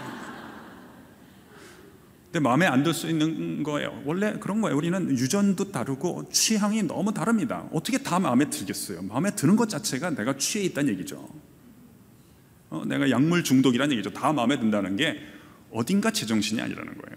[2.26, 4.02] 근데 마음에 안 들 수 있는 거예요.
[4.04, 4.76] 원래 그런 거예요.
[4.76, 7.66] 우리는 유전도 다르고 취향이 너무 다릅니다.
[7.72, 9.02] 어떻게 다 마음에 들겠어요?
[9.02, 11.26] 마음에 드는 것 자체가 내가 취해 있다는 얘기죠.
[12.68, 14.10] 어, 내가 약물 중독이라는 얘기죠.
[14.12, 15.18] 다 마음에 든다는 게
[15.70, 17.16] 어딘가 제정신이 아니라는 거예요.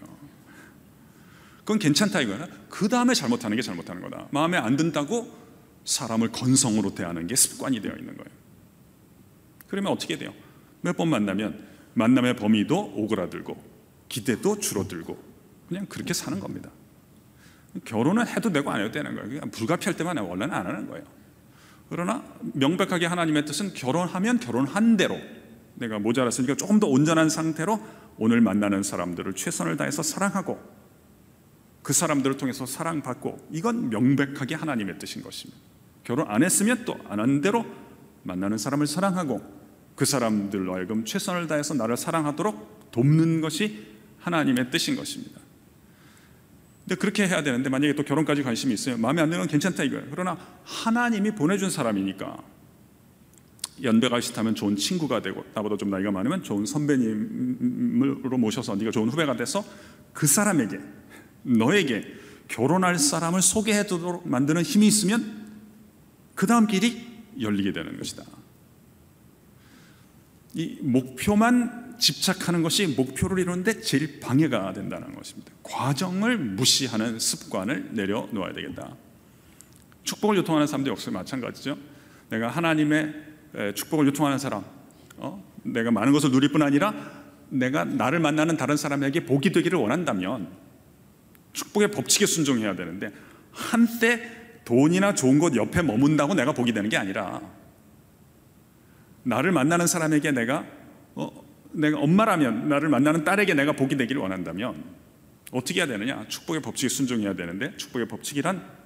[1.59, 2.47] 그건 괜찮다 이거야.
[2.69, 4.27] 그 다음에 잘못하는 게 잘못하는 거다.
[4.31, 5.29] 마음에 안 든다고
[5.85, 8.39] 사람을 건성으로 대하는 게 습관이 되어 있는 거예요.
[9.69, 10.33] 그러면 어떻게 돼요?
[10.81, 13.61] 몇 번 만나면 만남의 범위도 오그라들고
[14.09, 15.17] 기대도 줄어들고
[15.67, 16.69] 그냥 그렇게 사는 겁니다.
[17.85, 19.29] 결혼은 해도 되고 안 해도 되는 거예요.
[19.29, 21.05] 그냥 불가피할 때만 원래는 안 하는 거예요.
[21.89, 25.17] 그러나 명백하게 하나님의 뜻은 결혼하면 결혼한 대로
[25.75, 27.79] 내가 모자랐으니까 조금 더 온전한 상태로
[28.17, 30.59] 오늘 만나는 사람들을 최선을 다해서 사랑하고
[31.81, 35.59] 그 사람들을 통해서 사랑받고 이건 명백하게 하나님의 뜻인 것입니다.
[36.03, 37.65] 결혼 안 했으면 또 안 한 대로
[38.23, 39.58] 만나는 사람을 사랑하고
[39.99, 43.85] 그 사람들로 하여금 최선을 다해서 나를 사랑하도록 돕는 것이
[44.19, 45.41] 하나님의 뜻인 것입니다.
[46.85, 48.97] 근데 그렇게 해야 되는데 만약에 또 결혼까지 관심이 있어요.
[48.97, 50.05] 마음에 안 드는 건 괜찮다 이거예요.
[50.09, 52.37] 그러나 하나님이 보내준 사람이니까
[53.83, 59.35] 연배가 비슷하면 좋은 친구가 되고 나보다 좀 나이가 많으면 좋은 선배님으로 모셔서 네가 좋은 후배가
[59.35, 59.65] 돼서
[60.13, 60.79] 그 사람에게
[61.43, 62.05] 너에게
[62.47, 65.45] 결혼할 사람을 소개해 두도록 만드는 힘이 있으면
[66.35, 67.05] 그 다음 길이
[67.37, 68.38] 열리게 되는 것이다.
[70.53, 75.51] 이 목표만 집착하는 것이 목표를 이루는데 제일 방해가 된다는 것입니다.
[75.63, 78.95] 과정을 무시하는 습관을 내려놓아야 되겠다.
[80.03, 81.77] 축복을 요통하는 사람도 역시 마찬가지죠.
[82.29, 83.13] 내가 하나님의
[83.75, 84.63] 축복을 요통하는 사람,
[85.17, 85.43] 어?
[85.63, 86.93] 내가 많은 것을 누릴 뿐 아니라
[87.49, 90.49] 내가 나를 만나는 다른 사람에게 복이 되기를 원한다면
[91.53, 93.11] 축복의 법칙에 순종해야 되는데
[93.51, 97.41] 한때 돈이나 좋은 것 옆에 머문다고 내가 복이 되는 게 아니라
[99.23, 100.65] 나를 만나는 사람에게 내가
[101.15, 101.29] 어,
[101.71, 104.83] 내가 엄마라면 나를 만나는 딸에게 내가 복이 되기를 원한다면
[105.51, 106.25] 어떻게 해야 되느냐?
[106.27, 108.79] 축복의 법칙에 순종해야 되는데 축복의 법칙이란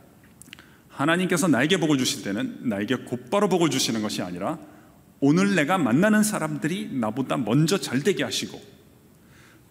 [0.89, 4.59] 하나님께서 나에게 복을 주실 때는 나에게 곧바로 복을 주시는 것이 아니라
[5.19, 8.61] 오늘 내가 만나는 사람들이 나보다 먼저 잘 되게 하시고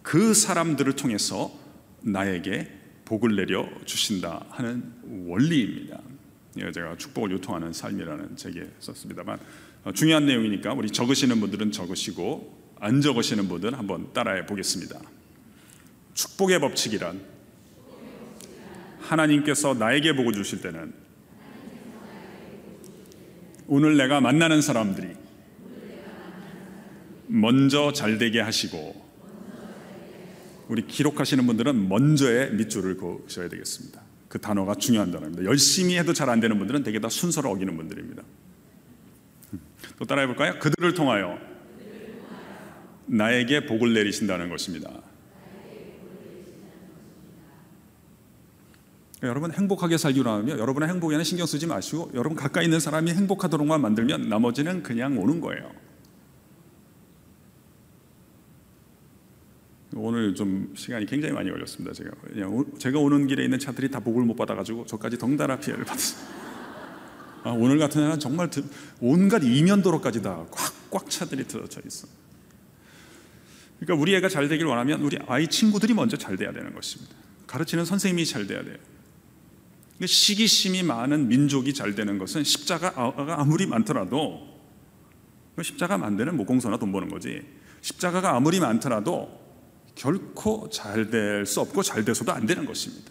[0.02, 1.52] 그 사람들을 통해서
[2.00, 4.92] 나에게 복을 내려 주신다 하는
[5.26, 6.00] 원리입니다.
[6.72, 9.42] 제가 축복을 요통하는 삶이라는 책에 썼습니다만 어,
[9.90, 15.00] 중요한 내용이니까 우리 적으시는 분들은 적으시고 안 적으시는 분들은 한번 따라해 보겠습니다.
[16.14, 17.20] 축복의 법칙이란
[19.00, 20.92] 하나님께서 나에게 복을 주실 때는
[23.66, 25.08] 오늘 내가 만나는 사람들이
[27.26, 29.02] 먼저 잘 되게 하시고
[30.68, 34.00] 우리 기록하시는 분들은 먼저의 밑줄을 그으셔야 되겠습니다.
[34.28, 35.44] 그 단어가 중요한 단어입니다.
[35.44, 38.22] 열심히 해도 잘 안 되는 분들은 되게 다 순서를 어기는 분들입니다.
[40.02, 40.58] 또 따라해 볼까요?
[40.58, 41.38] 그들을 통하여
[43.06, 44.90] 나에게 복을 내리신다는 것입니다.
[49.22, 54.28] 여러분 행복하게 살기로 하면 여러분의 행복에는 신경 쓰지 마시고 여러분 가까이 있는 사람이 행복하도록만 만들면
[54.28, 55.70] 나머지는 그냥 오는 거예요.
[59.94, 61.92] 오늘 좀 시간이 굉장히 많이 걸렸습니다.
[61.92, 62.10] 제가
[62.76, 66.51] 제가 오는 길에 있는 차들이 다 복을 못 받아가지고 저까지 덩달아 피해를 받았어요.
[67.44, 68.48] 아, 오늘 같은 날은 정말
[69.00, 70.46] 온갖 이면도로까지 다
[70.90, 72.06] 꽉꽉 차들이 들어져 있어.
[73.80, 77.14] 그러니까 우리 애가 잘 되길 원하면 우리 아이 친구들이 먼저 잘 돼야 되는 것입니다.
[77.48, 78.76] 가르치는 선생님이 잘 돼야 돼요.
[80.04, 84.48] 시기심이 많은 민족이 잘 되는 것은 십자가가 아무리 많더라도
[85.62, 87.42] 십자가 만드는 모공서나 돈 버는 거지.
[87.82, 89.40] 십자가가 아무리 많더라도
[89.94, 93.10] 결코 잘 될 수 없고 잘 돼서도 안 되는 것입니다.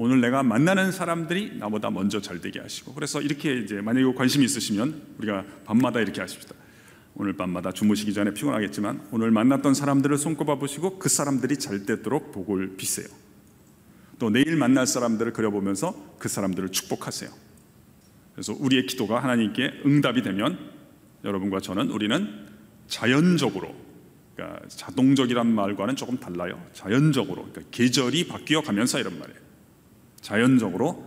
[0.00, 5.02] 오늘 내가 만나는 사람들이 나보다 먼저 잘 되게 하시고 그래서 이렇게 이제 만약에 관심이 있으시면
[5.18, 6.54] 우리가 밤마다 이렇게 하십시다.
[7.16, 12.76] 오늘 밤마다 주무시기 전에 피곤하겠지만 오늘 만났던 사람들을 손꼽아 보시고 그 사람들이 잘 되도록 복을
[12.76, 13.08] 비세요.
[14.20, 17.28] 또 내일 만날 사람들을 그려보면서 그 사람들을 축복하세요.
[18.34, 20.60] 그래서 우리의 기도가 하나님께 응답이 되면
[21.24, 22.46] 여러분과 저는 우리는
[22.86, 23.74] 자연적으로
[24.36, 26.64] 그러니까 자동적이란 말과는 조금 달라요.
[26.72, 29.47] 자연적으로 그러니까 계절이 바뀌어 가면서 이런 말이에요.
[30.20, 31.06] 자연적으로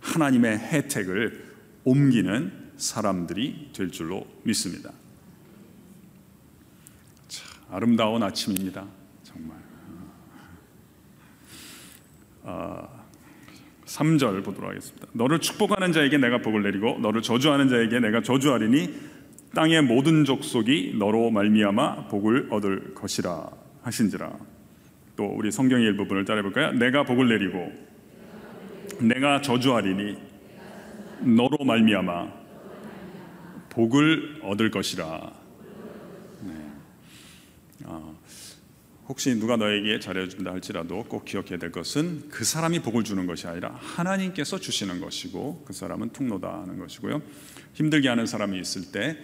[0.00, 1.44] 하나님의 혜택을
[1.84, 4.90] 옮기는 사람들이 될 줄로 믿습니다.
[7.28, 8.86] 자, 아름다운 아침입니다.
[9.22, 9.56] 정말.
[12.44, 12.88] 아,
[13.86, 15.06] 3절 보도록 하겠습니다.
[15.12, 19.16] 너를 축복하는 자에게 내가 복을 내리고 너를 저주하는 자에게 내가 저주하리니
[19.54, 23.48] 땅의 모든 족속이 너로 말미암아 복을 얻을 것이라
[23.82, 24.32] 하신지라.
[25.16, 26.72] 또 우리 성경의 일부분을 따라해 볼까요?
[26.72, 27.72] 내가 복을 내리고
[29.00, 30.16] 내가 저주하리니
[31.20, 32.32] 너로 말미암아
[33.70, 35.32] 복을 얻을 것이라.
[36.42, 36.52] 네.
[37.84, 38.14] 아,
[39.08, 43.78] 혹시 누가 너에게 잘해준다 할지라도 꼭 기억해야 될 것은 그 사람이 복을 주는 것이 아니라
[43.80, 47.22] 하나님께서 주시는 것이고 그 사람은 통로다 하는 것이고요.
[47.74, 49.16] 힘들게 하는 사람이 있을 때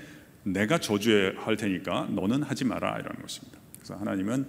[0.44, 3.58] 내가 저주할 테니까 너는 하지 마라 이라는 것입니다.
[3.76, 4.46] 그래서 하나님은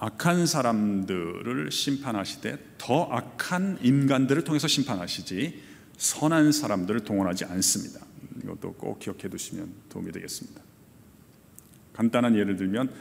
[0.00, 5.62] 악한 사람들을 심판하시되 더 악한 인간들을 통해서 심판하시지
[5.96, 8.00] 선한 사람들을 동원하지 않습니다.
[8.42, 10.62] 이것도 꼭 기억해 두시면 도움이 되겠습니다.
[11.94, 12.92] 간단한 예를 들면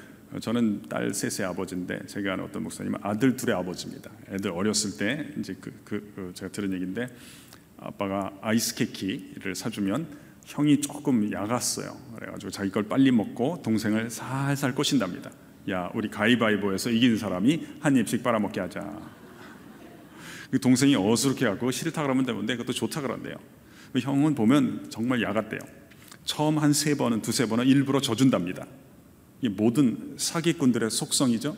[0.42, 4.12] 저는 딸 셋의 아버지인데 제가 아는 어떤 목사님은 아들 둘의 아버지입니다.
[4.30, 7.08] 애들 어렸을 때 이제 그, 그, 그 제가 들은 얘기인데
[7.78, 10.08] 아빠가 아이스케키를 사주면
[10.46, 11.96] 형이 조금 야갔어요.
[12.16, 15.32] 그래가지고 자기 걸 빨리 먹고 동생을 살살 꼬신답니다.
[15.70, 19.00] 야, 우리 가위바위보에서 이긴 사람이 한 입씩 빨아먹게 하자.
[20.50, 23.36] 그 동생이 어수룩해 갖고 싫다 그러면 되는데 그것도 좋다 그런대요.
[23.92, 25.60] 그 형은 보면 정말 야갔대요.
[26.24, 28.66] 처음 한 세 번은 두세 번은 일부러 져준답니다.
[29.42, 31.56] 이 모든 사기꾼들의 속성이죠.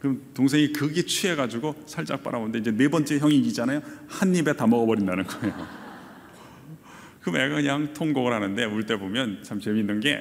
[0.00, 3.82] 그럼 동생이 그게 취해가지고 살짝 빨아먹는데 이제 네 번째 형이 이기잖아요.
[4.08, 5.54] 한 입에 다 먹어버린다는 거예요.
[7.22, 10.18] 그럼 애가 그냥 통곡을 하는데 울 때 보면 참 재밌는 게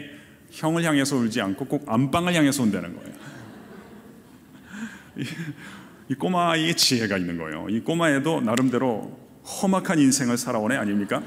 [0.52, 3.14] 형을 향해서 울지 않고 꼭 안방을 향해서 온다는 거예요.
[6.10, 7.68] 이 꼬마의 지혜가 있는 거예요.
[7.70, 11.24] 이 꼬마애도 나름대로 험악한 인생을 살아온 애 아닙니까?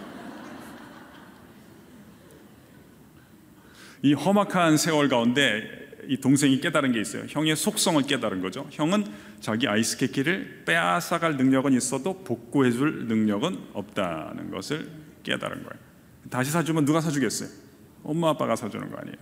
[4.02, 5.62] 이 험악한 세월 가운데
[6.06, 7.24] 이 동생이 깨달은 게 있어요.
[7.28, 8.68] 형의 속성을 깨달은 거죠.
[8.70, 9.06] 형은
[9.40, 14.90] 자기 아이스케키를 빼앗아갈 능력은 있어도 복구해줄 능력은 없다는 것을
[15.22, 15.82] 깨달은 거예요.
[16.28, 17.63] 다시 사주면 누가 사주겠어요?
[18.04, 19.16] 엄마 아빠가 사주는 거 아니에요.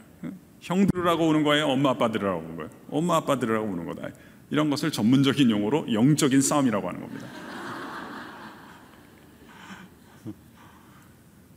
[0.60, 1.66] 형 들으라고 오는 거예요?
[1.66, 2.70] 엄마 아빠 들으라고 오는 거예요?
[2.90, 4.08] 엄마 아빠 들으라고 오는 거다.
[4.50, 7.26] 이런 것을 전문적인 용어로 영적인 싸움이라고 하는 겁니다.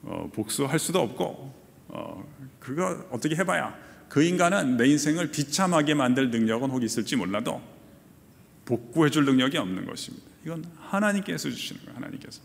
[0.04, 1.54] 어, 복수할 수도 없고
[1.88, 3.76] 어, 그거 어떻게 해봐야
[4.08, 7.62] 그 인간은 내 인생을 비참하게 만들 능력은 혹 있을지 몰라도
[8.66, 10.26] 복구해줄 능력이 없는 것입니다.
[10.44, 11.96] 이건 하나님께서 주시는 거예요.
[11.98, 12.42] 하나님께서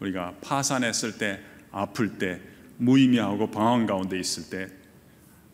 [0.00, 2.40] 우리가 파산했을 때, 아플 때,
[2.82, 4.72] 무의미하고 방황 가운데 있을 때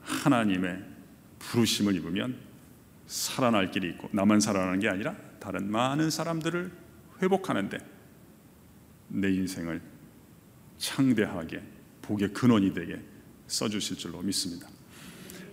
[0.00, 0.82] 하나님의
[1.38, 2.36] 부르심을 입으면
[3.06, 6.70] 살아날 길이 있고 나만 살아나는 게 아니라 다른 많은 사람들을
[7.22, 7.78] 회복하는데
[9.08, 9.80] 내 인생을
[10.78, 11.60] 창대하게
[12.02, 12.98] 복의 근원이 되게
[13.46, 14.66] 써주실 줄로 믿습니다.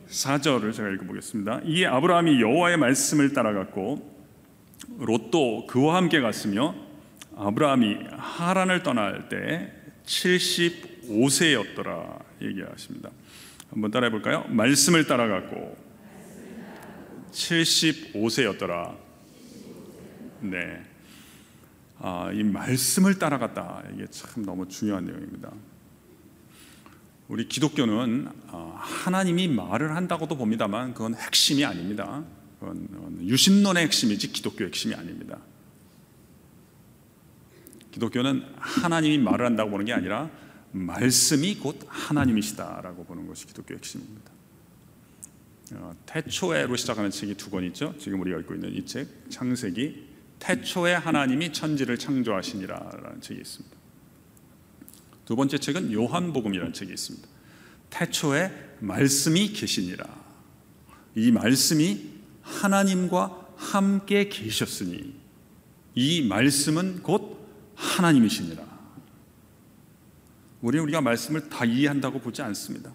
[0.07, 1.61] 4절을 제가 읽어보겠습니다.
[1.65, 4.15] 이에 아브라함이 여호와의 말씀을 따라갔고
[4.99, 6.75] 롯도 그와 함께 갔으며
[7.35, 9.73] 아브라함이 하란을 떠날 때
[11.07, 13.09] 75세였더라 얘기하십니다.
[13.69, 14.45] 한번 따라해 볼까요?
[14.49, 15.77] 말씀을 따라갔고
[17.31, 18.97] 75세였더라.
[20.41, 20.83] 네.
[21.99, 23.83] 아, 이 말씀을 따라갔다.
[23.93, 25.51] 이게 참 너무 중요한 내용입니다.
[27.27, 32.23] 우리 기독교는 어, 하나님이 말을 한다고도 봅니다만 그건 핵심이 아닙니다.
[32.59, 35.39] 그건 유신론의 핵심이지 기독교 핵심이 아닙니다.
[37.91, 40.29] 기독교는 하나님이 말을 한다고 보는 게 아니라
[40.75, 44.31] 말씀이 곧 하나님이시다라고 보는 것이 기독교 핵심입니다.
[45.73, 47.95] 어, 태초에로 시작하는 책이 두 권 있죠.
[47.97, 50.15] 지금 우리가 읽고 있는 이 책, 창세기.
[50.39, 53.75] 태초에 하나님이 천지를 창조하시니라라는 책이 있습니다.
[55.23, 57.27] 두 번째 책은 요한복음이라는 책이 있습니다.
[57.89, 60.05] 태초에 말씀이 계시니라.
[61.15, 62.11] 이 말씀이
[62.41, 65.15] 하나님과 함께 계셨으니
[65.95, 67.39] 이 말씀은 곧
[67.75, 68.74] 하나님이시니라.
[70.65, 72.91] 우리 우리가 말씀을 다 이해한다고 보지 않습니다.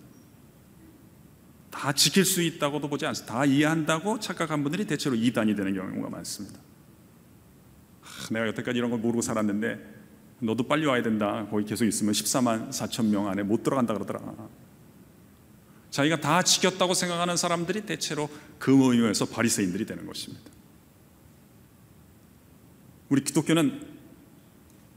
[1.70, 3.32] 다 지킬 수 있다고도 보지 않습니다.
[3.32, 6.58] 다 이해한다고 착각한 분들이 대체로 이단이 되는 경우가 많습니다.
[8.32, 9.78] 내가 여태까지 이런 걸 모르고 살았는데
[10.40, 11.46] 너도 빨리 와야 된다.
[11.48, 14.20] 거기 계속 있으면 14만 4천 명 안에 못 들어간다 그러더라.
[15.90, 20.50] 자기가 다 지켰다고 생각하는 사람들이 대체로 그 모임에서 바리새인들이 되는 것입니다.
[23.10, 23.86] 우리 기독교는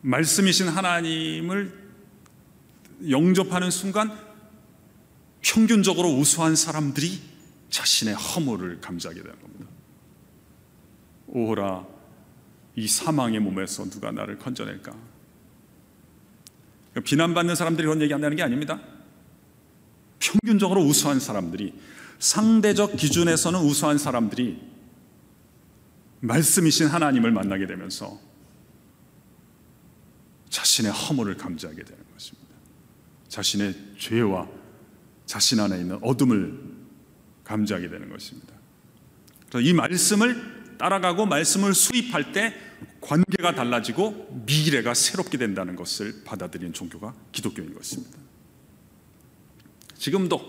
[0.02, 1.83] 말씀이신 하나님을
[3.10, 4.12] 영접하는 순간
[5.42, 7.22] 평균적으로 우수한 사람들이
[7.70, 9.66] 자신의 허물을 감지하게 되는 겁니다.
[11.28, 11.86] 오호라
[12.76, 14.94] 이 사망의 몸에서 누가 나를 건져낼까?
[17.04, 18.80] 비난받는 사람들이 그런 얘기 한다는 게 아닙니다.
[20.20, 21.74] 평균적으로 우수한 사람들이
[22.20, 24.62] 상대적 기준에서는 우수한 사람들이
[26.22, 28.18] 말씀이신 하나님을 만나게 되면서
[30.50, 32.43] 자신의 허물을 감지하게 되는 것입니다.
[33.34, 34.48] 자신의 죄와
[35.26, 36.56] 자신 안에 있는 어둠을
[37.44, 38.54] 감지하게 되는 것입니다.
[39.60, 42.54] 이 말씀을 따라가고 말씀을 수입할 때
[43.02, 48.20] 관계가 달라지고 미래가 새롭게 된다는 것을 받아들이는 종교가 기독교인 것입니다.
[49.98, 50.40] 지금도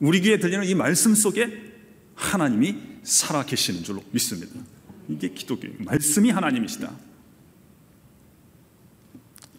[0.00, 1.74] 우리 귀에 들리는 이 말씀 속에
[2.16, 4.52] 하나님이 살아 계시는 줄로 믿습니다.
[5.08, 6.92] 이게 기독교 말씀이 하나님이시다.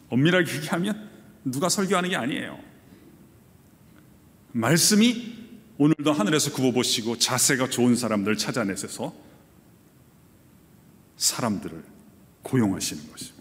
[0.10, 1.09] 엄밀하게 얘기하면
[1.44, 2.60] 누가 설교하는 게 아니에요.
[4.52, 5.38] 말씀이
[5.78, 9.14] 오늘도 하늘에서 굽어보시고 자세가 좋은 사람들 찾아내셔서
[11.18, 11.84] 사람들을
[12.44, 13.40] 고용하시는 것입니다.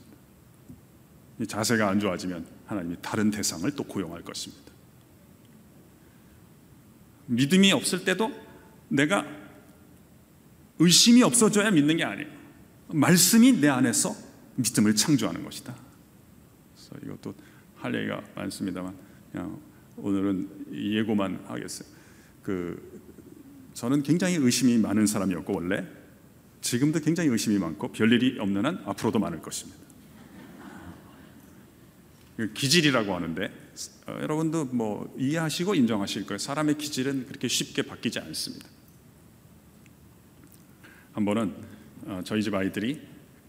[1.47, 4.73] 자세가 안 좋아지면 하나님이 다른 대상을 또 고용할 것입니다.
[7.27, 8.33] 믿음이 없을 때도
[8.89, 9.27] 내가
[10.79, 12.29] 의심이 없어져야 믿는 게 아니에요.
[12.89, 14.15] 말씀이 내 안에서
[14.57, 15.75] 믿음을 창조하는 것이다.
[16.75, 17.35] 그래서 이것도
[17.79, 18.95] 할 얘기가 많습니다만
[19.33, 19.61] 그냥
[19.97, 21.89] 오늘은 예고만 하겠어요.
[22.43, 23.01] 그
[23.75, 25.87] 저는 굉장히 의심이 많은 사람이었고 원래
[26.61, 29.79] 지금도 굉장히 의심이 많고 별일이 없는 한 앞으로도 많을 것입니다.
[32.37, 33.53] 그 기질이라고 하는데
[34.07, 36.39] 어, 여러분도 뭐 이해하시고 인정하실 거예요.
[36.39, 38.69] 사람의 기질은 그렇게 쉽게 바뀌지 않습니다.
[41.13, 41.55] 한 번은
[42.07, 43.01] 어, 저희 집 아이들이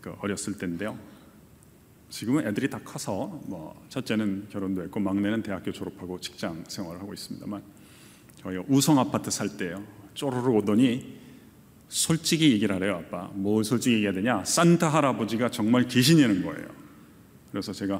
[0.02, 0.98] 그 어렸을 때인데요.
[2.10, 7.62] 지금은 애들이 다 커서 뭐 첫째는 결혼도 했고 막내는 대학교 졸업하고 직장 생활을 하고 있습니다만
[8.42, 9.84] 저희가 우성 아파트 살 때요.
[10.16, 11.20] 쪼르르 오더니
[11.88, 13.30] 솔직히 얘기를 하래요, 아빠.
[13.34, 14.44] 뭘 솔직히 얘기해야 되냐?
[14.44, 16.68] 산타 할아버지가 정말 계시냐는 거예요.
[17.52, 18.00] 그래서 제가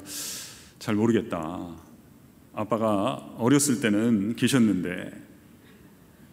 [0.78, 1.76] 잘 모르겠다.
[2.52, 5.10] 아빠가 어렸을 때는 계셨는데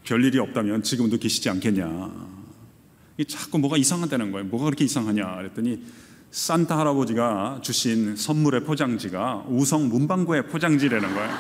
[0.04, 2.38] 별일이 없다면 지금도 계시지 않겠냐.
[3.28, 4.48] 자꾸 뭐가 이상하다는 거예요.
[4.48, 5.36] 뭐가 그렇게 이상하냐?
[5.38, 5.84] 그랬더니
[6.38, 11.32] 산타 할아버지가 주신 선물의 포장지가 우성 문방구의 포장지라는 거예요.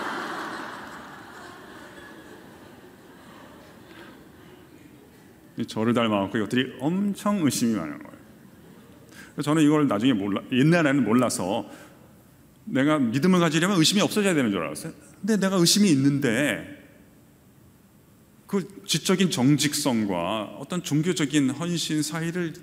[5.67, 8.17] 저를 닮아갖고 이것들이 엄청 의심이 많은 거예요.
[9.43, 11.69] 저는 이걸 나중에 몰라, 옛날에는 몰라서
[12.65, 14.93] 내가 믿음을 가지려면 의심이 없어져야 되는 줄 알았어요.
[15.21, 16.75] 근데 내가 의심이 있는데
[18.47, 22.53] 그 지적인 정직성과 어떤 종교적인 헌신 사이를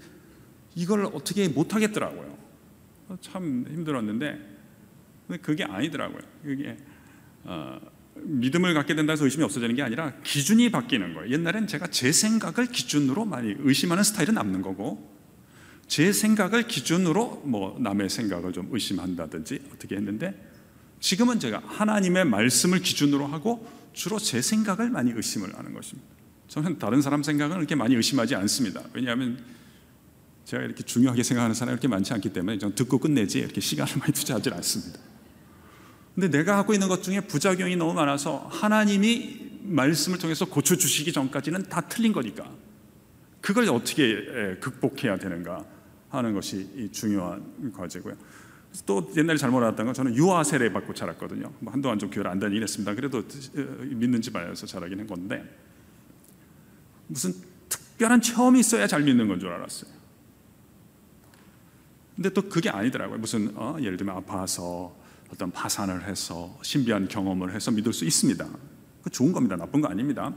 [0.75, 2.37] 이걸 어떻게 못 하겠더라고요.
[3.21, 4.39] 참 힘들었는데
[5.43, 6.21] 그게 아니더라고요.
[6.43, 6.77] 그게
[7.45, 7.81] 어,
[8.17, 11.33] 믿음을 갖게 된다 해서 의심이 없어지는 게 아니라 기준이 바뀌는 거예요.
[11.33, 15.13] 옛날엔 제가 제 생각을 기준으로 많이 의심하는 스타일은 남는 거고
[15.87, 20.35] 제 생각을 기준으로 뭐 남의 생각을 좀 의심한다든지 어떻게 했는데
[21.01, 26.09] 지금은 제가 하나님의 말씀을 기준으로 하고 주로 제 생각을 많이 의심을 하는 것입니다.
[26.49, 28.83] 저는 다른 사람 생각은 그렇게 많이 의심하지 않습니다.
[28.93, 29.39] 왜냐하면
[30.45, 34.13] 제가 이렇게 중요하게 생각하는 사람이 그렇게 많지 않기 때문에 좀 듣고 끝내지 이렇게 시간을 많이
[34.13, 35.01] 투자하지 않습니다.
[36.15, 41.81] 근데 내가 하고 있는 것 중에 부작용이 너무 많아서 하나님이 말씀을 통해서 고쳐주시기 전까지는 다
[41.81, 42.49] 틀린 거니까
[43.41, 45.65] 그걸 어떻게 극복해야 되는가
[46.11, 48.15] 하는 것이 중요한 과제고요.
[48.87, 51.53] 또 옛날에 잘못 알았던 건 저는 유아 세례 받고 자랐거든요.
[51.61, 52.95] 뭐 한동안 좀 교회를 안 다니긴 했습니다.
[52.95, 53.23] 그래도 어,
[53.83, 55.43] 믿는 집 안에서 자라긴 한 건데
[57.07, 57.33] 무슨
[57.69, 59.94] 특별한 체험이 있어야 잘 믿는 건 줄 알았어요.
[62.15, 63.19] 근데 또 그게 아니더라고요.
[63.19, 64.95] 무슨 어, 예를 들면 아파서
[65.33, 68.47] 어떤 파산을 해서 신비한 경험을 해서 믿을 수 있습니다.
[69.03, 69.57] 그 좋은 겁니다.
[69.57, 70.33] 나쁜 거 아닙니다.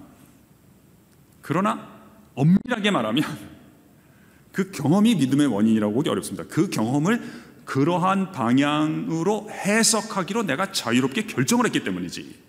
[1.42, 1.88] 그러나
[2.36, 3.24] 엄밀하게 말하면
[4.52, 6.46] 그 경험이 믿음의 원인이라고 보기 어렵습니다.
[6.50, 7.22] 그 경험을
[7.66, 12.48] 그러한 방향으로 해석하기로 내가 자유롭게 결정을 했기 때문이지.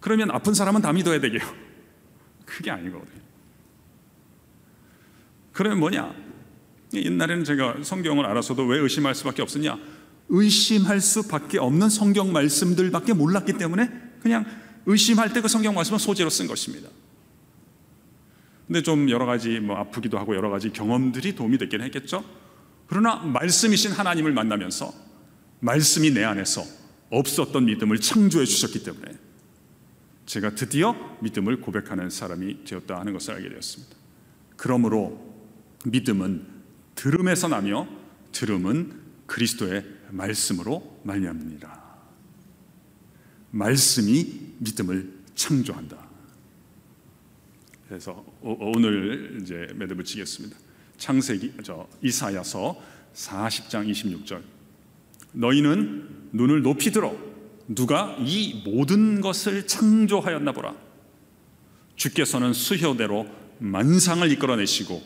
[0.00, 1.42] 그러면 아픈 사람은 다 믿어야 되게요.
[2.44, 3.20] 그게 아니거든요.
[5.52, 6.25] 그러면 뭐냐?
[7.04, 9.78] 옛날에는 제가 성경을 알아서도 왜 의심할 수밖에 없었냐?
[10.28, 13.90] 의심할 수밖에 없는 성경 말씀들밖에 몰랐기 때문에
[14.20, 14.44] 그냥
[14.86, 16.88] 의심할 때 그 성경 말씀을 소재로 쓴 것입니다.
[18.66, 22.24] 근데 좀 여러 가지 뭐 아프기도 하고 여러 가지 경험들이 도움이 됐긴 했겠죠.
[22.88, 24.92] 그러나 말씀이신 하나님을 만나면서
[25.60, 26.64] 말씀이 내 안에서
[27.10, 29.12] 없었던 믿음을 창조해 주셨기 때문에
[30.26, 33.94] 제가 드디어 믿음을 고백하는 사람이 되었다 하는 것을 알게 되었습니다.
[34.56, 35.20] 그러므로
[35.84, 36.55] 믿음은
[36.96, 37.86] 들음에서 나며
[38.32, 41.86] 들음은 그리스도의 말씀으로 말미암느니라.
[43.52, 45.96] 말씀이 믿음을 창조한다.
[47.88, 50.56] 그래서 오 늘 이제 매듭 붙이겠습니다.
[50.98, 52.80] 창세기 저 이사야서
[53.14, 54.42] 40장 26절.
[55.32, 57.16] 너희는 눈을 높이 들어
[57.68, 60.74] 누가 이 모든 것을 창조하였나 보라.
[61.96, 63.26] 주께서는 수효대로
[63.58, 65.02] 만상을 이끌어내시고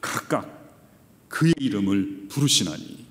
[0.00, 0.57] 각각
[1.28, 3.06] 그의 이름을 부르시나니.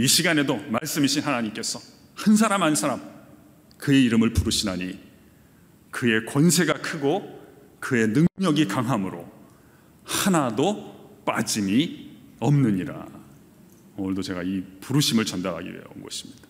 [0.00, 1.80] 이 시간에도 말씀이신 하나님께서
[2.14, 3.02] 한 사람 한 사람
[3.78, 4.98] 그의 이름을 부르시나니
[5.90, 7.40] 그의 권세가 크고
[7.80, 8.08] 그의
[8.38, 9.30] 능력이 강함으로
[10.04, 13.06] 하나도 빠짐이 없느니라.
[13.96, 16.48] 오늘도 제가 이 부르심을 전달하기 위해 온 것입니다.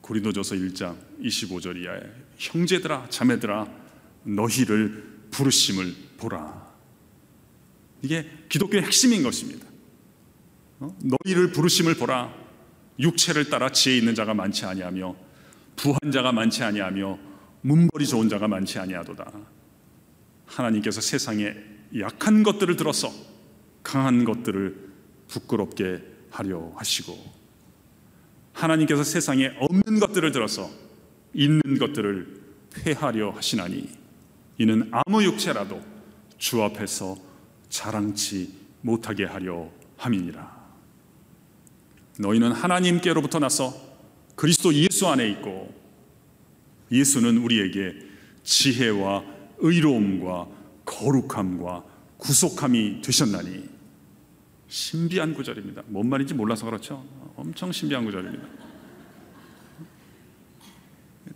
[0.00, 2.00] 고린도전서 1장 25절 이하에
[2.38, 3.68] 형제들아 자매들아
[4.24, 6.67] 너희를 부르심을 보라.
[8.02, 9.66] 이게 기독교의 핵심인 것입니다.
[10.80, 10.96] 어?
[11.02, 12.34] 너희를 부르심을 보라.
[12.98, 15.14] 육체를 따라 지혜 있는 자가 많지 아니하며
[15.76, 17.18] 부한 자가 많지 아니하며
[17.62, 19.32] 문벌이 좋은 자가 많지 아니하도다.
[20.46, 21.54] 하나님께서 세상에
[21.98, 23.12] 약한 것들을 들어서
[23.82, 24.88] 강한 것들을
[25.28, 27.16] 부끄럽게 하려 하시고
[28.52, 30.68] 하나님께서 세상에 없는 것들을 들어서
[31.32, 33.88] 있는 것들을 폐하려 하시나니
[34.58, 35.80] 이는 아무 육체라도
[36.38, 37.16] 주 앞에서
[37.68, 40.58] 자랑치 못하게 하려 함이니라.
[42.18, 43.74] 너희는 하나님께로부터 나서
[44.34, 45.74] 그리스도 예수 안에 있고
[46.90, 47.94] 예수는 우리에게
[48.42, 49.24] 지혜와
[49.58, 50.48] 의로움과
[50.84, 51.84] 거룩함과
[52.16, 53.68] 구속함이 되셨나니
[54.68, 55.82] 신비한 구절입니다.
[55.86, 57.04] 뭔 말인지 몰라서 그렇죠.
[57.36, 58.46] 엄청 신비한 구절입니다.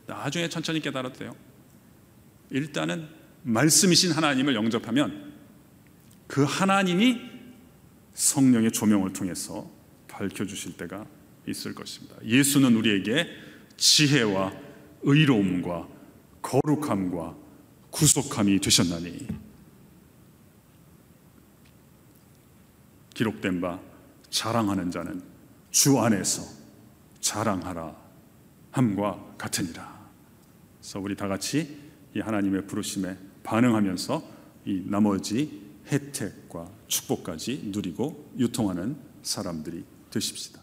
[0.06, 1.34] 나중에 천천히 깨달아도 돼요.
[2.50, 3.08] 일단은
[3.42, 5.31] 말씀이신 하나님을 영접하면
[6.32, 7.20] 그 하나님이
[8.14, 9.70] 성령의 조명을 통해서
[10.08, 11.04] 밝혀주실 때가
[11.46, 12.16] 있을 것입니다.
[12.24, 13.26] 예수는 우리에게
[13.76, 14.50] 지혜와
[15.02, 15.86] 의로움과
[16.40, 17.36] 거룩함과
[17.90, 19.28] 구속함이 되셨나니
[23.12, 23.78] 기록된 바
[24.30, 25.22] 자랑하는 자는
[25.70, 26.44] 주 안에서
[27.20, 27.94] 자랑하라
[28.70, 30.08] 함과 같으니라.
[30.80, 31.76] 그래서 우리 다 같이
[32.16, 34.22] 이 하나님의 부르심에 반응하면서
[34.64, 40.62] 이 나머지 혜택과 축복까지 누리고 유통하는 사람들이 되십시다.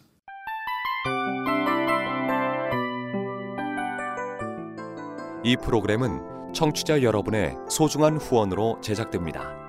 [5.43, 9.68] 이 프로그램은 청취자 여러분의 소중한 후원으로 제작됩니다.